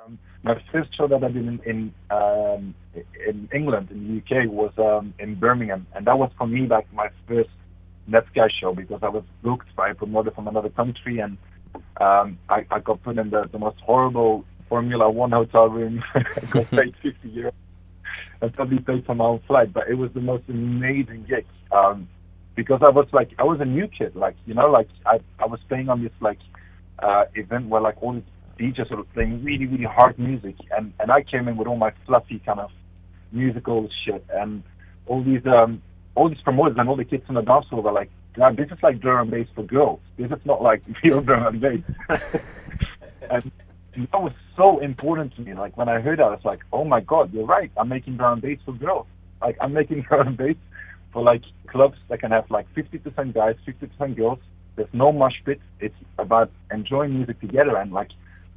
Um, 0.04 0.18
my 0.42 0.60
first 0.72 0.96
show 0.98 1.08
that 1.08 1.24
I 1.24 1.30
did 1.30 1.48
in 1.48 1.60
in, 1.66 1.94
um, 2.10 2.76
in 3.28 3.48
England, 3.54 3.90
in 3.92 4.00
the 4.08 4.18
UK, 4.22 4.50
was 4.50 4.74
um, 4.78 5.14
in 5.20 5.36
Birmingham, 5.36 5.86
and 5.96 6.06
that 6.08 6.18
was 6.18 6.32
for 6.38 6.48
me 6.48 6.68
like 6.68 6.92
my 6.94 7.10
first 7.28 7.52
Netsky 8.10 8.50
show 8.60 8.74
because 8.74 9.02
I 9.04 9.10
was 9.10 9.24
booked 9.44 9.74
by 9.76 9.90
a 9.92 9.96
promoter 9.96 10.32
from 10.32 10.48
another 10.48 10.70
country, 10.70 11.20
and 11.20 11.38
um, 12.02 12.38
I, 12.50 12.66
I 12.72 12.80
got 12.80 13.02
put 13.04 13.18
in 13.18 13.30
the, 13.30 13.48
the 13.52 13.60
most 13.60 13.80
horrible 13.80 14.44
Formula 14.68 15.10
One 15.10 15.32
hotel 15.32 15.70
room. 15.70 16.04
I 16.16 16.46
got 16.50 16.66
paid 16.72 16.96
50 17.02 17.30
euros 17.30 17.54
I 18.44 18.50
probably 18.50 18.80
paid 18.80 19.06
for 19.06 19.16
my 19.16 19.26
own 19.26 19.40
flight, 19.48 19.74
but 19.74 19.88
it 19.88 19.96
was 19.96 20.12
the 20.14 20.22
most 20.22 20.44
amazing 20.50 21.26
gig. 21.28 21.46
Um, 21.72 22.08
because 22.56 22.82
I 22.86 22.90
was 22.90 23.08
like, 23.12 23.32
I 23.40 23.44
was 23.44 23.60
a 23.62 23.66
new 23.66 23.88
kid, 23.88 24.16
like, 24.16 24.36
you 24.46 24.54
know, 24.54 24.70
like 24.70 24.90
I, 25.06 25.20
I 25.40 25.46
was 25.48 25.60
playing 25.68 25.90
on 25.90 26.04
this 26.04 26.12
like, 26.20 26.40
uh, 27.00 27.26
event 27.34 27.70
where 27.70 27.82
like 27.82 28.02
all 28.02 28.14
these 28.14 28.24
DJs 28.60 28.92
were 28.92 29.04
playing 29.06 29.44
really, 29.44 29.66
really 29.66 29.86
hard 29.86 30.20
music. 30.20 30.56
And, 30.76 30.94
and 31.00 31.12
I 31.12 31.24
came 31.24 31.48
in 31.48 31.58
with 31.58 31.68
all 31.68 31.78
my 31.78 31.92
fluffy 32.06 32.40
kind 32.46 32.60
of 32.60 32.70
musical 33.32 33.90
shit 34.06 34.24
and 34.32 34.62
all 35.08 35.24
these, 35.24 35.46
um, 35.48 35.82
all 36.14 36.30
these 36.30 36.42
promoters 36.42 36.76
and 36.78 36.88
all 36.88 36.96
the 36.96 37.06
kids 37.06 37.24
on 37.30 37.36
the 37.36 37.42
dance 37.42 37.66
floor 37.68 37.82
were 37.82 37.92
like 37.92 38.12
God, 38.34 38.58
this 38.58 38.72
is 38.72 38.82
like 38.82 39.00
drum 39.00 39.22
and 39.22 39.32
bass 39.32 39.48
for 39.54 39.64
girls. 39.64 40.00
This 40.18 40.32
is 40.32 40.46
not 40.46 40.62
like 40.62 40.82
real 41.04 41.22
drum 41.22 41.46
and 41.48 41.62
bass. 41.62 41.82
and 43.30 43.52
that 43.96 44.22
was 44.22 44.34
so 44.56 44.80
important 44.80 45.36
to 45.36 45.42
me. 45.42 45.54
Like 45.54 45.78
when 45.78 45.90
I 45.90 46.00
heard 46.00 46.20
that, 46.20 46.26
I 46.26 46.30
was 46.30 46.46
like, 46.46 46.62
oh 46.72 46.84
my 46.84 47.00
god, 47.00 47.34
you're 47.34 47.46
right. 47.46 47.72
I'm 47.78 47.90
making 47.90 48.20
and 48.20 48.42
bass 48.42 48.60
for 48.66 48.74
girls. 48.74 49.08
Like 49.42 49.58
I'm 49.62 49.74
making 49.74 50.06
and 50.12 50.38
bass 50.38 50.56
for 51.12 51.22
like 51.22 51.44
clubs 51.68 51.98
that 52.10 52.20
can 52.20 52.32
have 52.32 52.50
like 52.50 52.68
50% 52.76 53.34
guys, 53.34 53.56
50% 53.68 54.16
girls. 54.16 54.40
There's 54.76 54.94
no 54.94 55.12
mosh 55.12 55.36
pit. 55.46 55.62
It's 55.80 55.96
about 56.18 56.52
enjoying 56.72 57.16
music 57.16 57.40
together 57.40 57.78
and 57.78 57.92
like 57.92 58.10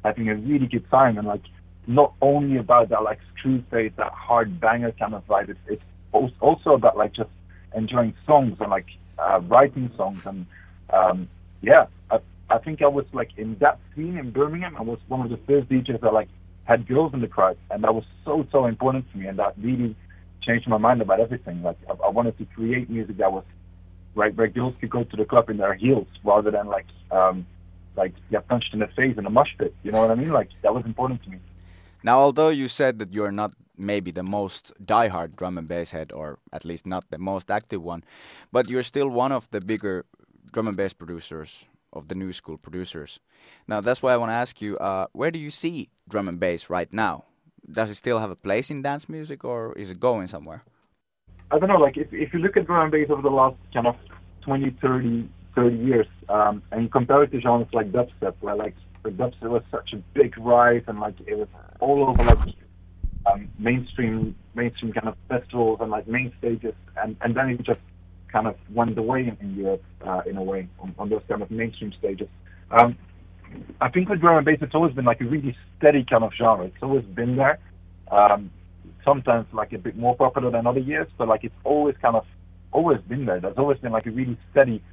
having 0.03 0.29
a 0.29 0.35
really 0.35 0.67
good 0.67 0.89
time 0.89 1.17
and 1.17 1.27
like 1.27 1.43
not 1.85 2.13
only 2.21 2.57
about 2.57 2.89
that 2.89 3.03
like 3.03 3.19
screw 3.37 3.63
face, 3.69 3.91
that 3.97 4.11
hard 4.11 4.59
banger 4.59 4.91
kind 4.93 5.13
of 5.13 5.25
vibe. 5.27 5.49
It's, 5.49 5.59
it's 5.67 6.33
also 6.41 6.73
about 6.73 6.97
like 6.97 7.13
just 7.13 7.29
enjoying 7.75 8.13
songs 8.25 8.57
and 8.59 8.69
like 8.69 8.87
uh, 9.19 9.39
writing 9.43 9.91
songs 9.95 10.25
and 10.25 10.45
um, 10.89 11.29
yeah, 11.61 11.85
I, 12.09 12.19
I 12.57 12.59
think 12.63 12.81
I 12.81 12.87
was 12.87 13.05
like 13.13 13.29
in 13.37 13.55
that 13.59 13.77
scene 13.93 14.17
in 14.17 14.31
Birmingham. 14.31 14.75
I 14.77 14.81
was 14.81 14.97
one 15.07 15.21
of 15.21 15.29
the 15.29 15.37
first 15.45 15.69
DJs 15.69 16.01
that 16.01 16.11
like 16.11 16.27
had 16.63 16.87
girls 16.87 17.13
in 17.13 17.21
the 17.21 17.27
crowd, 17.27 17.55
and 17.69 17.83
that 17.83 17.93
was 17.93 18.03
so 18.25 18.47
so 18.51 18.65
important 18.65 19.05
to 19.11 19.17
me, 19.19 19.27
and 19.27 19.37
that 19.37 19.53
really 19.61 19.95
changed 20.41 20.67
my 20.67 20.79
mind 20.79 21.03
about 21.03 21.19
everything. 21.19 21.61
Like 21.61 21.77
I, 21.87 21.93
I 22.07 22.09
wanted 22.09 22.35
to 22.39 22.45
create 22.45 22.89
music 22.89 23.17
that 23.17 23.31
was 23.31 23.43
right 24.15 24.35
where 24.35 24.47
girls 24.47 24.73
could 24.79 24.89
go 24.89 25.03
to 25.03 25.15
the 25.15 25.25
club 25.25 25.51
in 25.51 25.57
their 25.57 25.75
heels 25.75 26.07
rather 26.23 26.49
than 26.49 26.65
like 26.65 26.87
um, 27.11 27.45
like 27.95 28.13
get 28.31 28.47
punched 28.47 28.73
in 28.73 28.79
the 28.79 28.87
face 28.87 29.15
in 29.19 29.25
a 29.27 29.29
mosh 29.29 29.53
pit. 29.59 29.75
You 29.83 29.91
know 29.91 30.01
what 30.01 30.09
I 30.09 30.15
mean? 30.15 30.33
Like 30.33 30.49
that 30.63 30.73
was 30.73 30.83
important 30.85 31.23
to 31.25 31.29
me. 31.29 31.37
Now, 32.01 32.17
although 32.19 32.49
you 32.49 32.67
said 32.67 32.97
that 32.97 33.13
you're 33.13 33.31
not 33.31 33.51
maybe 33.77 34.09
the 34.09 34.23
most 34.23 34.73
diehard 34.83 35.35
drum 35.35 35.59
and 35.59 35.67
bass 35.67 35.91
head, 35.91 36.11
or 36.11 36.39
at 36.51 36.65
least 36.65 36.87
not 36.87 37.03
the 37.11 37.19
most 37.19 37.51
active 37.51 37.83
one, 37.83 38.03
but 38.51 38.67
you're 38.67 38.87
still 38.93 39.09
one 39.09 39.31
of 39.31 39.47
the 39.51 39.61
bigger 39.61 40.05
drum 40.51 40.67
and 40.67 40.75
bass 40.75 40.93
producers 40.93 41.67
of 41.97 42.07
the 42.07 42.15
new 42.15 42.31
school 42.31 42.57
producers. 42.57 43.19
Now, 43.67 43.81
that's 43.81 44.01
why 44.01 44.13
I 44.13 44.17
want 44.17 44.29
to 44.29 44.35
ask 44.35 44.61
you, 44.61 44.77
uh, 44.77 45.07
where 45.13 45.31
do 45.31 45.39
you 45.39 45.49
see 45.49 45.89
drum 46.07 46.27
and 46.27 46.39
bass 46.39 46.69
right 46.69 46.91
now? 46.91 47.25
Does 47.69 47.89
it 47.89 47.95
still 47.95 48.19
have 48.19 48.31
a 48.31 48.35
place 48.35 48.71
in 48.71 48.81
dance 48.81 49.09
music, 49.09 49.43
or 49.43 49.73
is 49.73 49.91
it 49.91 49.99
going 49.99 50.27
somewhere? 50.27 50.63
I 51.51 51.59
don't 51.59 51.69
know. 51.69 51.77
Like, 51.77 51.97
if 51.97 52.13
if 52.13 52.33
you 52.33 52.39
look 52.39 52.55
at 52.57 52.65
drum 52.65 52.83
and 52.83 52.91
bass 52.91 53.09
over 53.09 53.21
the 53.21 53.29
last 53.29 53.57
kind 53.73 53.87
of 53.87 53.95
20, 54.41 54.69
30, 54.81 55.29
30 55.55 55.75
years, 55.75 56.07
um, 56.29 56.61
and 56.71 56.91
compare 56.91 57.23
it 57.23 57.31
to 57.31 57.41
genres 57.41 57.67
like 57.73 57.91
dubstep, 57.91 58.35
where 58.39 58.55
like 58.55 58.75
dubstep 59.03 59.49
was 59.49 59.63
such 59.71 59.93
a 59.93 59.97
big 60.13 60.37
rise, 60.37 60.83
and 60.87 60.99
like 60.99 61.15
it 61.25 61.37
was 61.37 61.47
all 61.79 62.09
over 62.09 62.23
like 62.23 62.55
um, 63.25 63.49
mainstream 63.59 64.35
mainstream 64.55 64.93
kind 64.93 65.07
of 65.07 65.15
festivals 65.27 65.79
and 65.81 65.91
like 65.91 66.07
main 66.07 66.31
stages, 66.37 66.73
and 67.03 67.17
and 67.21 67.35
then 67.35 67.49
it 67.49 67.63
just 67.63 67.81
kind 68.31 68.47
of 68.47 68.55
went 68.73 68.97
away 68.97 69.21
in, 69.21 69.37
in 69.41 69.55
Europe 69.55 69.83
uh, 70.05 70.21
in 70.29 70.37
a 70.37 70.43
way 70.43 70.67
on, 70.79 70.93
on, 70.99 71.09
those 71.09 71.21
kind 71.27 71.41
of 71.41 71.49
mainstream 71.51 71.93
stages. 71.97 72.27
Um, 72.71 72.97
I 73.79 73.89
think 73.89 74.09
with 74.09 74.19
drum 74.19 74.37
and 74.37 74.45
bass, 74.45 74.59
it's 74.61 74.75
always 74.75 74.93
been 74.93 75.05
like 75.05 75.21
a 75.21 75.25
really 75.25 75.55
steady 75.77 76.05
kind 76.09 76.23
of 76.23 76.31
genre. 76.37 76.65
It's 76.65 76.75
always 76.81 77.05
been 77.05 77.37
there. 77.37 77.59
Um, 78.11 78.51
sometimes 79.03 79.47
like 79.53 79.71
a 79.73 79.77
bit 79.77 79.97
more 79.97 80.15
popular 80.15 80.51
than 80.51 80.67
other 80.67 80.79
years, 80.79 81.07
but 81.17 81.27
like 81.27 81.43
it's 81.43 81.55
always 81.63 81.95
kind 82.01 82.15
of 82.15 82.25
always 82.71 82.99
been 83.07 83.25
there. 83.25 83.39
There's 83.39 83.57
always 83.57 83.79
been 83.79 83.91
like 83.91 84.05
a 84.05 84.11
really 84.11 84.37
steady 84.51 84.83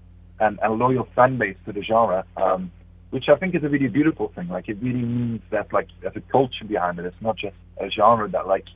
and, 0.41 0.59
and 0.63 0.79
loyal 0.79 1.09
fan 1.15 1.39
base 1.39 1.57
to 1.67 1.73
the 1.73 1.83
genre, 1.83 2.25
um, 2.37 2.71
which 3.11 3.25
I 3.29 3.37
think 3.37 3.55
is 3.55 3.65
a 3.65 3.69
really 3.69 3.89
beautiful 3.89 4.33
thing. 4.35 4.49
Like 4.49 4.69
it 4.69 4.79
really 4.81 5.03
means 5.03 5.43
that 5.51 5.73
like 5.73 5.89
there's 6.01 6.17
a 6.17 6.33
culture 6.33 6.65
behind 6.67 6.99
it. 6.99 7.05
It's 7.07 7.17
not 7.21 7.37
just 7.37 7.57
a 7.81 7.91
genre 7.91 8.29
that 8.31 8.47
like 8.47 8.67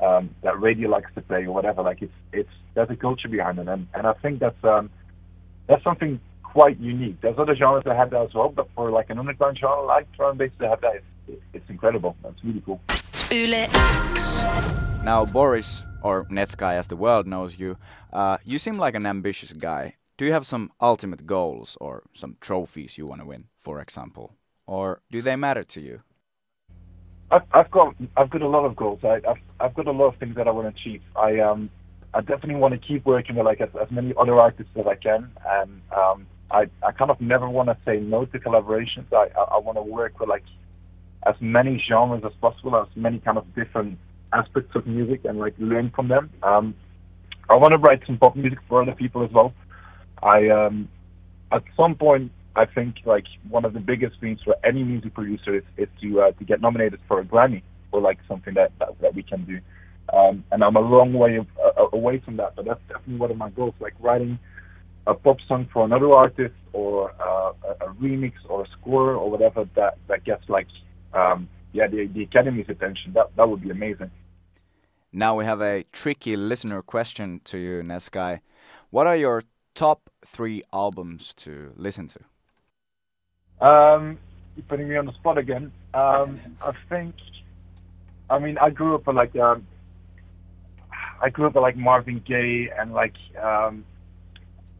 um, 0.00 0.34
that 0.42 0.60
radio 0.60 0.88
likes 0.88 1.10
to 1.14 1.20
play 1.20 1.44
or 1.44 1.52
whatever. 1.52 1.82
Like 1.82 2.02
it's 2.02 2.12
it's 2.32 2.50
there's 2.74 2.90
a 2.90 2.96
culture 2.96 3.28
behind 3.28 3.58
it, 3.58 3.68
and 3.68 3.86
and 3.94 4.06
I 4.06 4.12
think 4.14 4.40
that's 4.40 4.62
um, 4.64 4.90
that's 5.68 5.84
something 5.84 6.20
quite 6.42 6.78
unique. 6.80 7.20
There's 7.20 7.38
other 7.38 7.54
genres 7.54 7.84
that 7.84 7.96
have 7.96 8.10
that 8.10 8.22
as 8.22 8.34
well, 8.34 8.48
but 8.48 8.68
for 8.74 8.90
like 8.90 9.10
an 9.10 9.18
underground 9.18 9.58
genre 9.58 9.84
like 9.84 10.10
drum 10.16 10.30
and 10.30 10.38
bass 10.38 10.50
to 10.58 10.68
have 10.68 10.80
that, 10.80 11.02
it's, 11.28 11.42
it's 11.52 11.70
incredible. 11.70 12.16
That's 12.22 12.42
really 12.44 12.62
cool. 12.66 12.80
Yle 13.30 13.54
X. 13.54 14.44
Now 15.04 15.24
Boris, 15.24 15.84
or 16.02 16.24
Netsky 16.24 16.74
as 16.74 16.88
the 16.88 16.96
world 16.96 17.26
knows 17.26 17.58
you, 17.58 17.76
uh, 18.12 18.38
you 18.44 18.58
seem 18.58 18.78
like 18.78 18.94
an 18.94 19.06
ambitious 19.06 19.52
guy. 19.52 19.96
Do 20.16 20.26
you 20.26 20.32
have 20.32 20.44
some 20.44 20.70
ultimate 20.80 21.26
goals 21.26 21.78
or 21.80 22.02
some 22.12 22.36
trophies 22.40 22.98
you 22.98 23.06
want 23.06 23.22
to 23.22 23.26
win, 23.26 23.44
for 23.56 23.80
example? 23.80 24.36
Or 24.66 25.00
do 25.10 25.22
they 25.22 25.36
matter 25.36 25.64
to 25.64 25.80
you? 25.80 26.02
I've, 27.30 27.70
got 27.70 27.94
I've 28.16 28.30
got 28.30 28.42
a 28.42 28.48
lot 28.48 28.64
of 28.64 28.76
goals. 28.76 29.00
I, 29.04 29.20
have 29.26 29.36
I've 29.60 29.74
got 29.74 29.86
a 29.86 29.92
lot 29.92 30.06
of 30.08 30.16
things 30.16 30.36
that 30.36 30.48
I 30.48 30.50
want 30.50 30.74
to 30.74 30.80
achieve. 30.80 31.02
I 31.16 31.38
um 31.40 31.70
I 32.12 32.20
definitely 32.20 32.56
want 32.56 32.74
to 32.74 32.78
keep 32.78 33.06
working 33.06 33.36
with 33.36 33.46
like 33.46 33.60
as, 33.60 33.68
as 33.80 33.90
many 33.90 34.12
other 34.18 34.38
artists 34.40 34.72
as 34.76 34.86
I 34.86 34.96
can, 34.96 35.30
and 35.46 35.80
um 35.96 36.26
I 36.50 36.66
I 36.82 36.92
kind 36.92 37.10
of 37.10 37.20
never 37.20 37.48
want 37.48 37.68
to 37.68 37.76
say 37.84 38.00
no 38.00 38.24
to 38.26 38.38
collaborations. 38.38 39.12
I 39.12 39.28
I, 39.38 39.42
I 39.54 39.58
want 39.58 39.78
to 39.78 39.82
work 39.82 40.18
with 40.18 40.28
like 40.28 40.44
as 41.26 41.34
many 41.40 41.82
genres 41.88 42.22
as 42.24 42.32
possible, 42.40 42.76
as 42.76 42.88
many 42.96 43.18
kind 43.20 43.38
of 43.38 43.54
different 43.54 43.98
aspects 44.32 44.74
of 44.74 44.86
music, 44.86 45.24
and 45.24 45.38
like 45.38 45.54
learn 45.58 45.90
from 45.90 46.08
them. 46.08 46.30
Um, 46.42 46.74
I 47.48 47.54
want 47.54 47.72
to 47.72 47.78
write 47.78 48.02
some 48.06 48.18
pop 48.18 48.36
music 48.36 48.58
for 48.68 48.82
other 48.82 48.92
people 48.94 49.24
as 49.24 49.30
well. 49.30 49.52
I 50.22 50.48
um 50.48 50.88
at 51.52 51.62
some 51.76 51.94
point 51.94 52.32
I 52.60 52.66
think 52.66 52.96
like 53.06 53.26
one 53.48 53.64
of 53.64 53.72
the 53.72 53.80
biggest 53.80 54.20
dreams 54.20 54.40
for 54.44 54.54
any 54.62 54.82
music 54.84 55.14
producer 55.14 55.52
is, 55.60 55.64
is 55.78 55.88
to 56.02 56.20
uh, 56.20 56.32
to 56.32 56.44
get 56.44 56.60
nominated 56.60 57.00
for 57.08 57.18
a 57.20 57.24
Grammy 57.24 57.62
or 57.90 58.00
like 58.02 58.18
something 58.28 58.54
that 58.54 58.70
that, 58.80 59.00
that 59.00 59.14
we 59.14 59.22
can 59.22 59.44
do. 59.44 59.58
Um, 60.12 60.44
and 60.52 60.62
I'm 60.62 60.76
a 60.76 60.80
long 60.80 61.12
way 61.14 61.36
of, 61.36 61.46
uh, 61.64 61.86
away 61.92 62.18
from 62.18 62.36
that, 62.36 62.56
but 62.56 62.64
that's 62.66 62.82
definitely 62.88 63.16
one 63.16 63.30
of 63.30 63.38
my 63.38 63.50
goals. 63.50 63.74
Like 63.80 63.94
writing 64.00 64.38
a 65.06 65.14
pop 65.14 65.38
song 65.48 65.68
for 65.72 65.84
another 65.84 66.10
artist 66.12 66.54
or 66.74 67.12
uh, 67.20 67.52
a, 67.68 67.86
a 67.86 67.94
remix 67.94 68.34
or 68.48 68.64
a 68.64 68.68
score 68.76 69.12
or 69.14 69.30
whatever 69.30 69.66
that 69.76 69.94
that 70.08 70.24
gets 70.24 70.46
like 70.48 70.68
um, 71.14 71.48
yeah 71.72 71.86
the 71.86 72.08
the 72.08 72.22
Academy's 72.28 72.68
attention. 72.68 73.14
That 73.14 73.34
that 73.36 73.48
would 73.48 73.62
be 73.62 73.70
amazing. 73.70 74.10
Now 75.12 75.34
we 75.34 75.44
have 75.46 75.62
a 75.62 75.84
tricky 75.92 76.36
listener 76.36 76.82
question 76.82 77.40
to 77.44 77.56
you, 77.58 77.82
Netsky. 77.82 78.40
What 78.90 79.06
are 79.06 79.16
your 79.16 79.44
top 79.74 80.10
three 80.24 80.62
albums 80.72 81.32
to 81.34 81.72
listen 81.76 82.06
to? 82.08 82.20
Um, 83.60 84.18
you're 84.56 84.64
putting 84.68 84.88
me 84.88 84.96
on 84.96 85.06
the 85.06 85.12
spot 85.12 85.38
again. 85.38 85.72
Um, 85.92 86.40
I 86.62 86.72
think, 86.88 87.14
I 88.28 88.38
mean, 88.38 88.58
I 88.58 88.70
grew 88.70 88.94
up 88.94 89.06
like, 89.06 89.36
um, 89.36 89.66
I 91.22 91.28
grew 91.28 91.46
up 91.46 91.54
like 91.54 91.76
Marvin 91.76 92.22
Gaye 92.26 92.70
and 92.78 92.92
like, 92.92 93.14
um, 93.40 93.84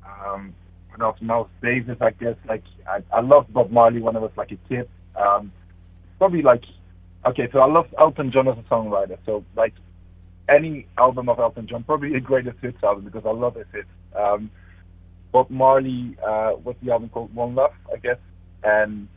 um, 0.04 0.54
what 0.90 1.02
else? 1.02 1.20
Miles 1.20 1.49
Davis, 1.62 1.99
I 2.00 2.10
guess. 2.10 2.37
Like, 2.49 2.64
I, 2.88 3.02
I 3.12 3.20
loved 3.20 3.52
Bob 3.52 3.70
Marley 3.70 4.00
when 4.00 4.16
I 4.16 4.20
was 4.20 4.32
like 4.37 4.52
a 4.52 4.58
kid. 4.68 4.88
Um, 5.14 5.52
probably 6.18 6.42
like, 6.42 6.64
okay, 7.26 7.49
so 7.52 7.60
I 7.60 7.66
love 7.66 7.87
Elton 7.99 8.32
John 8.32 8.49
as 8.49 8.56
a 8.56 8.62
songwriter. 8.62 9.18
So 9.26 9.44
like, 9.56 9.75
any 10.49 10.87
album 10.99 11.28
of 11.28 11.38
Elton 11.38 11.66
John, 11.66 11.84
probably 11.84 12.14
a 12.14 12.20
greatest 12.20 12.58
hits 12.60 12.82
album 12.82 13.04
because 13.04 13.25
I 13.26 13.30
love 13.30 13.54
his 13.54 13.66
hits. 13.72 13.88
Um, 14.16 14.50
Bob 15.32 15.49
Marley, 15.50 16.16
uh, 16.26 16.52
what's 16.52 16.80
the 16.82 16.90
album 16.90 17.08
called? 17.08 17.32
One 17.34 17.54
Love, 17.54 17.72
I 17.92 17.99
guess 17.99 18.16
and 18.62 19.09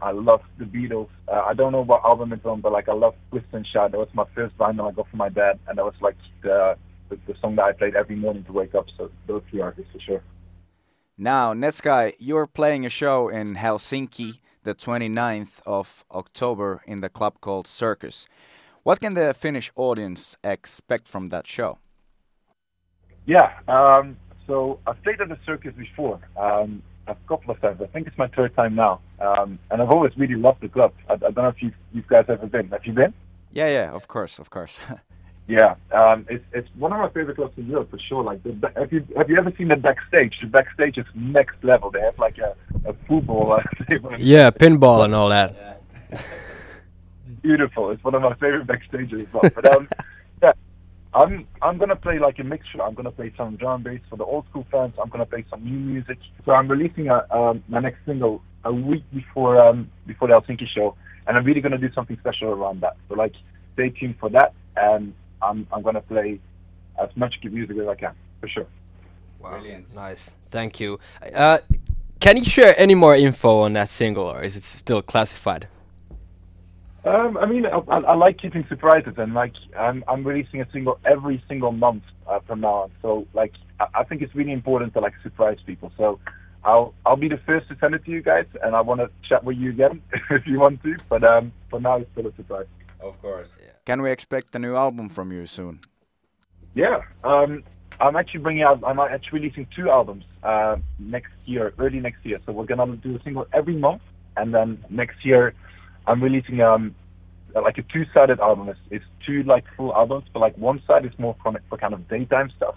I 0.00 0.10
love 0.10 0.42
the 0.58 0.64
Beatles. 0.64 1.08
Uh, 1.28 1.42
I 1.46 1.54
don't 1.54 1.72
know 1.72 1.82
what 1.82 2.04
album 2.04 2.32
it's 2.32 2.44
on, 2.44 2.60
but 2.60 2.72
like 2.72 2.88
I 2.88 2.92
love 2.92 3.14
Twist 3.30 3.46
and 3.52 3.66
Shout. 3.66 3.92
That 3.92 3.98
was 3.98 4.08
my 4.12 4.26
first 4.34 4.56
vinyl 4.58 4.90
I 4.90 4.94
got 4.94 5.08
from 5.08 5.18
my 5.18 5.28
dad, 5.28 5.58
and 5.68 5.78
that 5.78 5.84
was 5.84 5.94
like 6.00 6.16
the, 6.42 6.76
the, 7.08 7.18
the 7.26 7.34
song 7.40 7.56
that 7.56 7.64
I 7.64 7.72
played 7.72 7.96
every 7.96 8.16
morning 8.16 8.44
to 8.44 8.52
wake 8.52 8.74
up. 8.74 8.86
So 8.96 9.10
those 9.26 9.42
three 9.50 9.60
artists 9.60 9.92
for 9.92 10.00
sure. 10.00 10.22
Now, 11.16 11.54
Netsky, 11.54 12.14
you're 12.18 12.46
playing 12.46 12.84
a 12.84 12.88
show 12.88 13.28
in 13.28 13.54
Helsinki 13.54 14.40
the 14.64 14.74
29th 14.74 15.60
of 15.66 16.04
October 16.10 16.82
in 16.86 17.00
the 17.00 17.08
club 17.08 17.40
called 17.40 17.66
Circus. 17.66 18.26
What 18.82 19.00
can 19.00 19.14
the 19.14 19.32
Finnish 19.32 19.70
audience 19.76 20.36
expect 20.42 21.06
from 21.06 21.28
that 21.28 21.46
show? 21.46 21.78
Yeah, 23.26 23.52
um, 23.68 24.16
so 24.46 24.80
I've 24.86 25.02
played 25.02 25.20
at 25.20 25.28
the 25.28 25.38
Circus 25.46 25.74
before. 25.76 26.18
Um, 26.36 26.82
a 27.06 27.16
couple 27.28 27.50
of 27.50 27.60
times. 27.60 27.80
I 27.82 27.86
think 27.86 28.06
it's 28.06 28.18
my 28.18 28.28
third 28.28 28.54
time 28.54 28.74
now, 28.74 29.00
um, 29.20 29.58
and 29.70 29.82
I've 29.82 29.90
always 29.90 30.16
really 30.16 30.34
loved 30.34 30.60
the 30.60 30.68
club. 30.68 30.92
I, 31.08 31.14
I 31.14 31.16
don't 31.16 31.36
know 31.36 31.48
if 31.48 31.62
you 31.62 31.72
you 31.92 32.02
guys 32.08 32.26
ever 32.28 32.46
been. 32.46 32.68
Have 32.68 32.84
you 32.84 32.92
been? 32.92 33.12
Yeah, 33.52 33.68
yeah, 33.68 33.90
of 33.92 34.08
course, 34.08 34.38
of 34.38 34.50
course. 34.50 34.80
yeah, 35.48 35.74
um, 35.92 36.26
it's 36.28 36.44
it's 36.52 36.68
one 36.76 36.92
of 36.92 36.98
my 36.98 37.08
favorite 37.10 37.36
clubs 37.36 37.56
in 37.56 37.66
Europe 37.66 37.90
for 37.90 37.98
sure. 37.98 38.22
Like, 38.22 38.42
the, 38.42 38.72
have 38.76 38.92
you 38.92 39.06
have 39.16 39.28
you 39.28 39.36
ever 39.36 39.52
seen 39.56 39.68
the 39.68 39.76
backstage? 39.76 40.34
The 40.40 40.48
backstage 40.48 40.98
is 40.98 41.06
next 41.14 41.62
level. 41.62 41.90
They 41.90 42.00
have 42.00 42.18
like 42.18 42.38
a 42.38 42.56
a 42.84 42.92
football. 43.06 43.52
Uh, 43.52 43.62
yeah, 44.18 44.50
pinball 44.50 45.04
and 45.04 45.14
all 45.14 45.28
that. 45.28 45.82
Beautiful. 47.42 47.90
It's 47.90 48.02
one 48.02 48.14
of 48.14 48.22
my 48.22 48.34
favorite 48.34 48.66
backstages 48.66 49.20
as 49.20 49.32
well. 49.32 49.50
But 49.54 49.70
um, 49.74 49.88
I'm 51.14 51.46
I'm 51.62 51.78
gonna 51.78 51.96
play 51.96 52.18
like 52.18 52.38
a 52.40 52.44
mixture. 52.44 52.82
I'm 52.82 52.94
gonna 52.94 53.12
play 53.12 53.32
some 53.36 53.56
drum 53.56 53.82
bass 53.82 54.00
for 54.10 54.16
the 54.16 54.24
old 54.24 54.46
school 54.50 54.66
fans. 54.70 54.94
I'm 55.00 55.08
gonna 55.08 55.26
play 55.26 55.44
some 55.48 55.64
new 55.64 55.78
music. 55.78 56.18
So 56.44 56.52
I'm 56.52 56.68
releasing 56.68 57.08
a, 57.08 57.24
um, 57.30 57.62
my 57.68 57.80
next 57.80 57.98
single 58.04 58.42
a 58.64 58.72
week 58.72 59.04
before 59.12 59.60
um, 59.60 59.90
before 60.06 60.28
the 60.28 60.34
Helsinki 60.34 60.66
show, 60.68 60.96
and 61.26 61.36
I'm 61.36 61.44
really 61.44 61.60
gonna 61.60 61.78
do 61.78 61.92
something 61.92 62.18
special 62.18 62.48
around 62.48 62.80
that. 62.80 62.96
So 63.08 63.14
like, 63.14 63.34
stay 63.74 63.90
tuned 63.90 64.16
for 64.18 64.28
that, 64.30 64.52
and 64.76 65.14
I'm 65.40 65.66
I'm 65.72 65.82
gonna 65.82 66.00
play 66.00 66.40
as 67.00 67.10
much 67.16 67.34
good 67.42 67.52
music 67.52 67.76
as 67.78 67.86
I 67.86 67.94
can 67.94 68.14
for 68.40 68.48
sure. 68.48 68.66
Wow. 69.38 69.50
Brilliant. 69.52 69.94
Nice. 69.94 70.34
Thank 70.48 70.80
you. 70.80 70.98
Uh, 71.34 71.58
can 72.18 72.38
you 72.38 72.44
share 72.44 72.74
any 72.78 72.94
more 72.94 73.14
info 73.14 73.60
on 73.60 73.74
that 73.74 73.88
single, 73.88 74.24
or 74.24 74.42
is 74.42 74.56
it 74.56 74.64
still 74.64 75.02
classified? 75.02 75.68
Um, 77.04 77.36
I 77.36 77.46
mean, 77.46 77.66
I, 77.66 77.78
I, 77.88 77.96
I 77.98 78.14
like 78.14 78.38
keeping 78.38 78.64
surprises, 78.68 79.14
and 79.18 79.34
like 79.34 79.52
I'm, 79.78 80.02
I'm 80.08 80.24
releasing 80.24 80.62
a 80.62 80.70
single 80.72 80.98
every 81.04 81.42
single 81.48 81.72
month 81.72 82.02
uh, 82.26 82.40
from 82.46 82.60
now 82.60 82.74
on. 82.74 82.92
So 83.02 83.26
like, 83.34 83.52
I, 83.78 83.86
I 83.94 84.04
think 84.04 84.22
it's 84.22 84.34
really 84.34 84.52
important 84.52 84.94
to 84.94 85.00
like 85.00 85.12
surprise 85.22 85.58
people. 85.66 85.92
So 85.98 86.18
I'll 86.64 86.94
I'll 87.04 87.16
be 87.16 87.28
the 87.28 87.36
first 87.38 87.68
to 87.68 87.76
send 87.78 87.94
it 87.94 88.04
to 88.06 88.10
you 88.10 88.22
guys, 88.22 88.46
and 88.62 88.74
I 88.74 88.80
want 88.80 89.00
to 89.00 89.10
chat 89.28 89.44
with 89.44 89.58
you 89.58 89.70
again 89.70 90.00
if 90.30 90.46
you 90.46 90.58
want 90.60 90.82
to. 90.82 90.96
But 91.08 91.24
um, 91.24 91.52
for 91.68 91.78
now, 91.78 91.96
it's 91.96 92.10
still 92.12 92.26
a 92.26 92.34
surprise. 92.36 92.66
Of 93.00 93.20
course. 93.20 93.50
Yeah. 93.60 93.72
Can 93.84 94.00
we 94.00 94.10
expect 94.10 94.54
a 94.54 94.58
new 94.58 94.74
album 94.74 95.10
from 95.10 95.30
you 95.30 95.44
soon? 95.44 95.80
Yeah, 96.74 97.02
um, 97.22 97.62
I'm 98.00 98.16
actually 98.16 98.40
bringing 98.40 98.62
out. 98.62 98.82
I'm 98.84 98.98
actually 98.98 99.40
releasing 99.40 99.66
two 99.76 99.90
albums 99.90 100.24
uh, 100.42 100.76
next 100.98 101.32
year, 101.44 101.74
early 101.78 102.00
next 102.00 102.24
year. 102.24 102.38
So 102.46 102.52
we're 102.52 102.64
gonna 102.64 102.96
do 102.96 103.16
a 103.16 103.22
single 103.22 103.46
every 103.52 103.76
month, 103.76 104.00
and 104.38 104.54
then 104.54 104.82
next 104.88 105.22
year, 105.24 105.54
I'm 106.06 106.22
releasing 106.22 106.60
um 106.60 106.94
like 107.54 107.78
a 107.78 107.82
two-sided 107.82 108.40
album. 108.40 108.68
It's, 108.68 108.80
it's 108.90 109.04
two 109.24 109.42
like 109.44 109.64
full 109.76 109.94
albums, 109.94 110.24
but 110.32 110.40
like 110.40 110.56
one 110.58 110.82
side 110.86 111.04
is 111.06 111.12
more 111.18 111.36
for, 111.42 111.52
for 111.68 111.78
kind 111.78 111.94
of 111.94 112.08
daytime 112.08 112.50
stuff. 112.56 112.74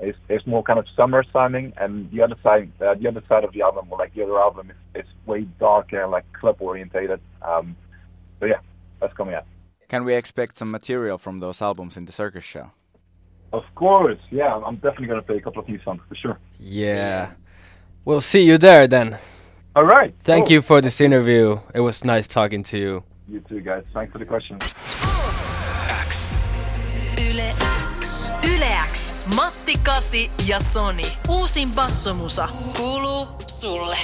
It's, 0.00 0.18
it's 0.28 0.46
more 0.46 0.62
kind 0.62 0.78
of 0.78 0.86
summer 0.96 1.22
sounding, 1.32 1.74
and 1.76 2.10
the 2.10 2.22
other 2.22 2.36
side, 2.42 2.72
uh, 2.80 2.94
the 2.94 3.06
other 3.06 3.22
side 3.28 3.44
of 3.44 3.52
the 3.52 3.60
album, 3.62 3.86
or 3.90 3.98
like 3.98 4.14
the 4.14 4.22
other 4.22 4.38
album, 4.38 4.70
is, 4.70 5.04
is 5.04 5.10
way 5.26 5.42
darker, 5.58 6.06
like 6.06 6.24
club 6.32 6.56
orientated. 6.58 7.20
Um, 7.42 7.76
so 8.40 8.46
yeah, 8.46 8.60
that's 8.98 9.12
coming 9.12 9.34
out. 9.34 9.44
Can 9.88 10.04
we 10.04 10.14
expect 10.14 10.56
some 10.56 10.70
material 10.70 11.18
from 11.18 11.40
those 11.40 11.60
albums 11.60 11.96
in 11.96 12.06
the 12.06 12.12
circus 12.12 12.44
show? 12.44 12.70
Of 13.52 13.64
course, 13.74 14.18
yeah. 14.30 14.54
I'm 14.54 14.76
definitely 14.76 15.08
gonna 15.08 15.22
play 15.22 15.36
a 15.36 15.40
couple 15.40 15.62
of 15.62 15.68
new 15.68 15.80
songs 15.82 16.00
for 16.08 16.14
sure. 16.14 16.38
Yeah. 16.58 17.32
We'll 18.04 18.22
see 18.22 18.42
you 18.42 18.56
there 18.56 18.86
then. 18.86 19.18
All 19.76 19.84
right. 19.84 20.12
Thank 20.24 20.46
cool. 20.46 20.54
you 20.54 20.62
for 20.62 20.80
this 20.80 21.00
interview. 21.00 21.60
It 21.74 21.80
was 21.80 22.04
nice 22.04 22.26
talking 22.26 22.62
to 22.64 22.78
you. 22.78 23.04
You 23.28 23.40
too, 23.40 23.60
guys. 23.60 23.84
Thanks 23.92 24.12
for 24.12 24.18
the 24.18 24.24
question. 24.24 24.58
Yle 27.16 27.40
X. 27.96 28.32
Yle 28.42 28.62
X. 28.62 29.28
Matti 29.36 29.76
Kasi 29.84 30.30
ja 30.46 30.58
Soni. 30.58 31.04
Uusin 31.28 31.68
bassomusa. 31.76 32.48
Kuuluu 32.76 33.28
sulle. 33.46 33.96